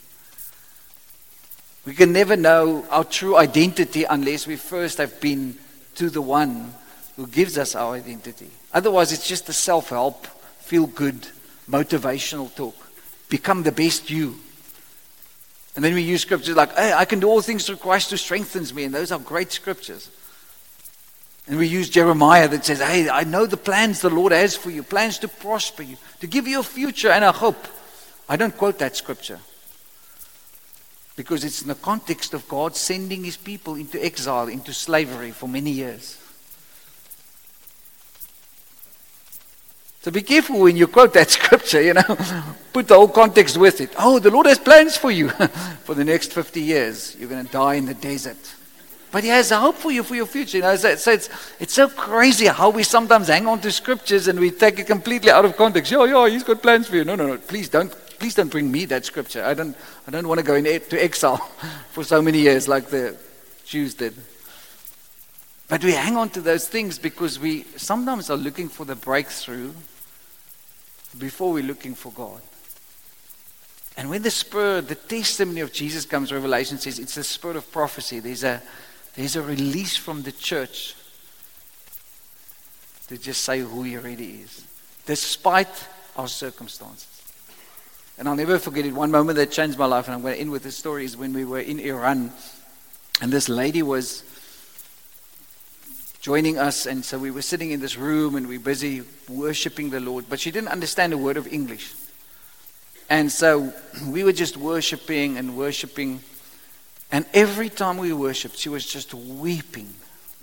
We 1.86 1.94
can 1.94 2.12
never 2.12 2.36
know 2.36 2.86
our 2.90 3.06
true 3.06 3.38
identity 3.38 4.04
unless 4.04 4.46
we 4.46 4.58
first 4.58 4.98
have 4.98 5.22
been 5.22 5.58
to 5.96 6.10
the 6.10 6.22
one 6.22 6.74
who 7.16 7.26
gives 7.26 7.58
us 7.58 7.74
our 7.74 7.94
identity. 7.94 8.50
Otherwise, 8.74 9.14
it's 9.14 9.30
just 9.30 9.48
a 9.48 9.54
self 9.54 9.92
help, 9.92 10.26
feel 10.60 10.88
good, 10.88 11.26
motivational 11.70 12.54
talk. 12.54 12.76
Become 13.30 13.64
the 13.64 13.72
best 13.72 14.10
you. 14.10 14.43
And 15.76 15.84
then 15.84 15.94
we 15.94 16.02
use 16.02 16.22
scriptures 16.22 16.56
like, 16.56 16.76
hey, 16.76 16.94
I 16.94 17.06
can 17.06 17.20
do 17.20 17.28
all 17.28 17.42
things 17.42 17.66
through 17.66 17.78
Christ 17.78 18.12
who 18.12 18.18
strengthens 18.18 18.74
me. 18.74 18.84
And 18.84 18.94
those 18.94 19.12
are 19.12 19.20
great 19.20 19.52
scriptures. 19.52 20.10
And 21.48 21.58
we 21.58 21.68
use 21.68 21.90
Jeremiah 21.90 22.48
that 22.48 22.66
says, 22.66 22.80
hey, 22.80 23.10
I 23.10 23.24
know 23.24 23.46
the 23.46 23.58
plans 23.58 24.02
the 24.02 24.10
Lord 24.10 24.32
has 24.32 24.56
for 24.56 24.70
you 24.70 24.84
plans 24.84 25.18
to 25.20 25.28
prosper 25.28 25.84
you, 25.84 25.98
to 26.22 26.28
give 26.28 26.48
you 26.48 26.60
a 26.60 26.64
future 26.64 27.10
and 27.10 27.24
a 27.24 27.32
hope. 27.32 27.68
I 28.30 28.38
don't 28.38 28.56
quote 28.56 28.80
that 28.80 28.96
scripture 28.96 29.40
because 31.16 31.44
it's 31.44 31.62
in 31.62 31.68
the 31.68 31.76
context 31.76 32.34
of 32.34 32.48
God 32.48 32.76
sending 32.76 33.24
his 33.24 33.38
people 33.38 33.76
into 33.76 34.04
exile, 34.04 34.48
into 34.48 34.74
slavery 34.74 35.32
for 35.32 35.48
many 35.48 35.72
years. 35.72 36.18
So 40.04 40.12
be 40.12 40.22
careful 40.22 40.60
when 40.60 40.76
you 40.76 40.88
quote 40.88 41.14
that 41.14 41.30
scripture, 41.40 41.82
you 41.82 41.94
know. 41.94 42.18
Put 42.74 42.90
the 42.90 42.96
whole 42.96 43.08
context 43.08 43.56
with 43.56 43.80
it. 43.80 43.94
Oh, 43.98 44.20
the 44.20 44.32
Lord 44.32 44.48
has 44.48 44.60
plans 44.60 44.98
for 44.98 45.10
you 45.10 45.30
for 45.86 45.96
the 45.96 46.04
next 46.04 46.34
50 46.34 46.60
years. 46.60 47.16
You're 47.18 47.30
going 47.30 47.46
to 47.46 47.52
die 47.52 47.76
in 47.76 47.86
the 47.86 47.94
desert. 47.94 48.54
But 49.14 49.24
He 49.24 49.30
has 49.30 49.52
a 49.52 49.60
hope 49.60 49.78
for 49.78 49.92
you 49.92 50.04
for 50.04 50.16
your 50.16 50.26
future. 50.26 50.58
You 50.58 50.64
know, 50.64 50.76
so, 50.76 50.96
so 50.98 51.12
it's, 51.12 51.30
it's 51.58 51.74
so 51.74 51.88
crazy 51.88 52.48
how 52.48 52.70
we 52.70 52.84
sometimes 52.84 53.30
hang 53.30 53.48
on 53.48 53.62
to 53.62 53.72
scriptures 53.72 54.28
and 54.28 54.38
we 54.42 54.52
take 54.52 54.78
it 54.78 54.88
completely 54.88 55.32
out 55.32 55.46
of 55.46 55.56
context. 55.56 55.90
Yeah, 55.90 56.04
yeah, 56.04 56.28
He's 56.28 56.44
got 56.44 56.62
plans 56.62 56.90
for 56.90 56.98
you. 56.98 57.06
No, 57.06 57.16
no, 57.16 57.26
no. 57.28 57.38
Please 57.38 57.70
don't, 57.70 57.90
please 58.20 58.36
don't 58.36 58.52
bring 58.52 58.70
me 58.70 58.84
that 58.86 59.06
scripture. 59.06 59.46
I 59.46 59.54
don't, 59.54 59.78
I 60.06 60.12
don't 60.12 60.28
want 60.28 60.40
to 60.40 60.46
go 60.46 60.56
into 60.56 61.02
exile 61.02 61.38
for 61.92 62.04
so 62.04 62.22
many 62.22 62.40
years 62.40 62.68
like 62.68 62.88
the 62.88 63.16
Jews 63.64 63.94
did. 63.94 64.16
But 65.70 65.82
we 65.82 65.94
hang 65.94 66.18
on 66.18 66.30
to 66.32 66.42
those 66.42 66.68
things 66.68 67.00
because 67.00 67.40
we 67.40 67.64
sometimes 67.78 68.30
are 68.30 68.36
looking 68.36 68.68
for 68.68 68.84
the 68.84 68.96
breakthrough 68.96 69.72
before 71.18 71.54
we're 71.54 71.64
looking 71.64 71.96
for 71.96 72.12
God. 72.12 72.42
And 73.96 74.10
when 74.10 74.24
the 74.24 74.32
spirit, 74.32 74.88
the 74.88 74.96
testimony 74.96 75.62
of 75.62 75.72
Jesus 75.72 76.06
comes, 76.06 76.32
Revelation 76.32 76.78
says 76.78 76.98
it's 76.98 77.16
the 77.16 77.24
spirit 77.24 77.58
of 77.58 77.72
prophecy. 77.72 78.20
There's 78.20 78.44
a, 78.44 78.62
there's 79.16 79.36
a 79.36 79.42
release 79.42 79.96
from 79.96 80.24
the 80.24 80.32
church 80.32 80.96
to 83.08 83.18
just 83.18 83.44
say 83.44 83.60
who 83.60 83.84
he 83.84 83.98
really 83.98 84.42
is, 84.42 84.66
despite 85.06 85.88
our 86.16 86.28
circumstances. 86.28 87.08
And 88.18 88.28
I'll 88.28 88.36
never 88.36 88.60
forget 88.60 88.86
it. 88.86 88.94
One 88.94 89.12
moment 89.12 89.38
that 89.38 89.52
changed 89.52 89.78
my 89.78 89.86
life, 89.86 90.08
and 90.08 90.16
I'm 90.16 90.22
going 90.22 90.36
to 90.36 90.40
end 90.40 90.52
with 90.52 90.64
this 90.64 90.78
story, 90.78 91.06
is 91.06 91.18
when 91.18 91.34
we 91.34 91.46
were 91.46 91.60
in 91.60 91.80
Iran, 91.80 92.32
and 93.22 93.32
this 93.32 93.50
lady 93.50 93.84
was 93.84 94.24
joining 96.24 96.58
us. 96.58 96.86
And 96.86 97.04
so 97.04 97.20
we 97.20 97.32
were 97.32 97.42
sitting 97.42 97.72
in 97.72 97.82
this 97.82 97.98
room 97.98 98.36
and 98.36 98.48
we 98.48 98.58
were 98.58 98.64
busy 98.64 99.04
worshiping 99.28 99.90
the 99.90 100.00
Lord, 100.00 100.26
but 100.30 100.40
she 100.40 100.52
didn't 100.52 100.70
understand 100.70 101.12
a 101.12 101.18
word 101.18 101.36
of 101.36 101.46
English. 101.52 101.94
And 103.10 103.30
so 103.30 103.74
we 104.08 104.24
were 104.24 104.32
just 104.32 104.56
worshiping 104.56 105.38
and 105.38 105.58
worshiping. 105.58 106.22
And 107.12 107.26
every 107.34 107.70
time 107.70 107.98
we 107.98 108.14
worshiped, 108.14 108.58
she 108.58 108.70
was 108.70 108.88
just 108.88 109.14
weeping, 109.14 109.94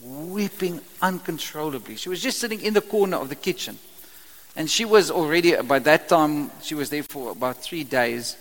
weeping 0.03 0.83
uncontrollably. 1.01 1.97
She 1.97 2.11
was 2.11 2.23
just 2.23 2.39
sitting 2.39 2.61
in 2.61 2.75
the 2.75 2.83
corner 2.83 3.17
of 3.17 3.31
the 3.31 3.35
kitchen. 3.35 3.79
And 4.57 4.71
she 4.71 4.85
was 4.85 5.11
already, 5.11 5.57
by 5.63 5.79
that 5.79 6.11
time, 6.11 6.51
she 6.61 6.75
was 6.75 6.91
there 6.91 7.05
for 7.05 7.33
about 7.33 7.63
three 7.63 7.85
days. 7.85 8.37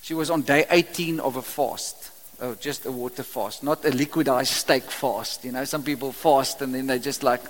She 0.00 0.14
was 0.14 0.30
on 0.30 0.42
day 0.42 0.64
18 0.70 1.18
of 1.18 1.34
a 1.34 1.42
fast 1.42 2.12
oh, 2.40 2.54
just 2.54 2.86
a 2.86 2.92
water 2.92 3.22
fast, 3.22 3.62
not 3.62 3.84
a 3.84 3.90
liquidized 3.90 4.48
steak 4.48 4.84
fast. 4.84 5.44
You 5.44 5.52
know, 5.52 5.64
some 5.64 5.82
people 5.82 6.12
fast 6.12 6.62
and 6.62 6.74
then 6.74 6.86
they 6.86 6.98
just 6.98 7.22
like 7.22 7.42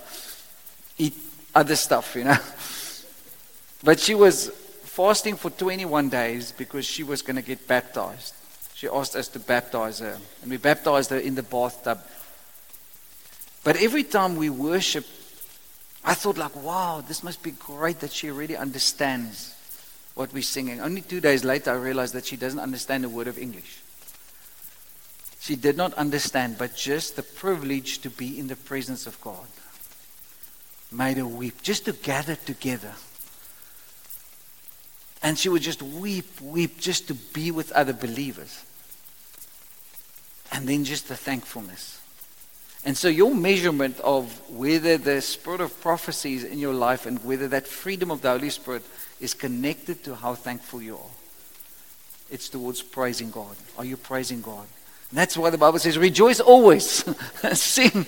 eat 0.98 1.14
other 1.54 1.76
stuff, 1.76 2.16
you 2.16 2.24
know. 2.24 2.36
But 3.84 4.00
she 4.00 4.14
was 4.14 4.48
fasting 4.48 5.36
for 5.36 5.50
21 5.50 6.08
days 6.08 6.52
because 6.52 6.86
she 6.86 7.02
was 7.02 7.20
going 7.20 7.36
to 7.36 7.42
get 7.42 7.68
baptized. 7.68 8.32
She 8.74 8.88
asked 8.88 9.14
us 9.14 9.28
to 9.28 9.38
baptize 9.38 9.98
her, 9.98 10.18
and 10.40 10.50
we 10.50 10.56
baptized 10.56 11.10
her 11.10 11.18
in 11.18 11.34
the 11.34 11.42
bathtub. 11.42 12.00
But 13.62 13.76
every 13.76 14.04
time 14.04 14.36
we 14.36 14.48
worship, 14.48 15.04
I 16.02 16.14
thought 16.14 16.38
like, 16.38 16.56
wow, 16.56 17.04
this 17.06 17.22
must 17.22 17.42
be 17.42 17.50
great 17.50 18.00
that 18.00 18.12
she 18.12 18.30
really 18.30 18.56
understands 18.56 19.54
what 20.14 20.32
we're 20.32 20.42
singing. 20.42 20.80
Only 20.80 21.02
two 21.02 21.20
days 21.20 21.44
later, 21.44 21.72
I 21.72 21.76
realized 21.76 22.14
that 22.14 22.24
she 22.24 22.36
doesn't 22.36 22.60
understand 22.60 23.04
a 23.04 23.08
word 23.08 23.28
of 23.28 23.38
English. 23.38 23.82
She 25.44 25.56
did 25.56 25.76
not 25.76 25.92
understand, 25.92 26.56
but 26.56 26.74
just 26.74 27.16
the 27.16 27.22
privilege 27.22 27.98
to 27.98 28.08
be 28.08 28.38
in 28.38 28.46
the 28.46 28.56
presence 28.56 29.06
of 29.06 29.20
God 29.20 29.46
made 30.90 31.18
her 31.18 31.26
weep, 31.26 31.60
just 31.60 31.84
to 31.84 31.92
gather 31.92 32.34
together. 32.34 32.92
And 35.22 35.38
she 35.38 35.50
would 35.50 35.60
just 35.60 35.82
weep, 35.82 36.40
weep, 36.40 36.80
just 36.80 37.08
to 37.08 37.14
be 37.14 37.50
with 37.50 37.72
other 37.72 37.92
believers. 37.92 38.64
And 40.50 40.66
then 40.66 40.82
just 40.82 41.08
the 41.08 41.14
thankfulness. 41.14 42.00
And 42.86 42.96
so, 42.96 43.08
your 43.08 43.34
measurement 43.34 44.00
of 44.00 44.48
whether 44.48 44.96
the 44.96 45.20
spirit 45.20 45.60
of 45.60 45.78
prophecy 45.82 46.36
is 46.36 46.44
in 46.44 46.58
your 46.58 46.72
life 46.72 47.04
and 47.04 47.22
whether 47.22 47.48
that 47.48 47.68
freedom 47.68 48.10
of 48.10 48.22
the 48.22 48.30
Holy 48.30 48.48
Spirit 48.48 48.82
is 49.20 49.34
connected 49.34 50.04
to 50.04 50.14
how 50.14 50.36
thankful 50.36 50.80
you 50.80 50.96
are, 50.96 51.14
it's 52.30 52.48
towards 52.48 52.80
praising 52.80 53.30
God. 53.30 53.56
Are 53.76 53.84
you 53.84 53.98
praising 53.98 54.40
God? 54.40 54.68
That's 55.14 55.36
why 55.36 55.50
the 55.50 55.58
Bible 55.58 55.78
says, 55.78 55.96
rejoice 55.96 56.40
always, 56.40 57.04
sing. 57.52 58.04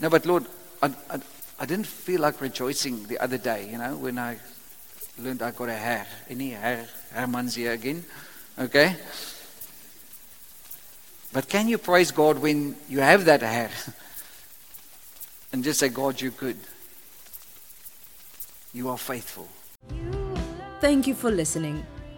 No, 0.00 0.10
but 0.10 0.26
Lord, 0.26 0.44
I, 0.82 0.88
I, 1.08 1.20
I 1.60 1.66
didn't 1.66 1.86
feel 1.86 2.20
like 2.20 2.40
rejoicing 2.40 3.04
the 3.06 3.18
other 3.18 3.38
day, 3.38 3.68
you 3.70 3.78
know, 3.78 3.96
when 3.96 4.18
I 4.18 4.38
learned 5.18 5.40
I 5.40 5.52
got 5.52 5.68
a 5.68 5.74
hair. 5.74 6.06
Any 6.28 6.50
hair, 6.50 6.88
Herman's 7.12 7.54
here 7.54 7.72
again. 7.72 8.04
Okay? 8.58 8.96
But 11.32 11.48
can 11.48 11.68
you 11.68 11.78
praise 11.78 12.10
God 12.10 12.40
when 12.40 12.74
you 12.88 12.98
have 12.98 13.24
that 13.26 13.42
hair? 13.42 13.70
and 15.52 15.62
just 15.62 15.78
say, 15.78 15.90
God, 15.90 16.20
you're 16.20 16.32
good. 16.32 16.56
You 18.72 18.88
are 18.88 18.98
faithful. 18.98 19.48
Thank 20.80 21.06
you 21.06 21.14
for 21.14 21.30
listening. 21.30 21.86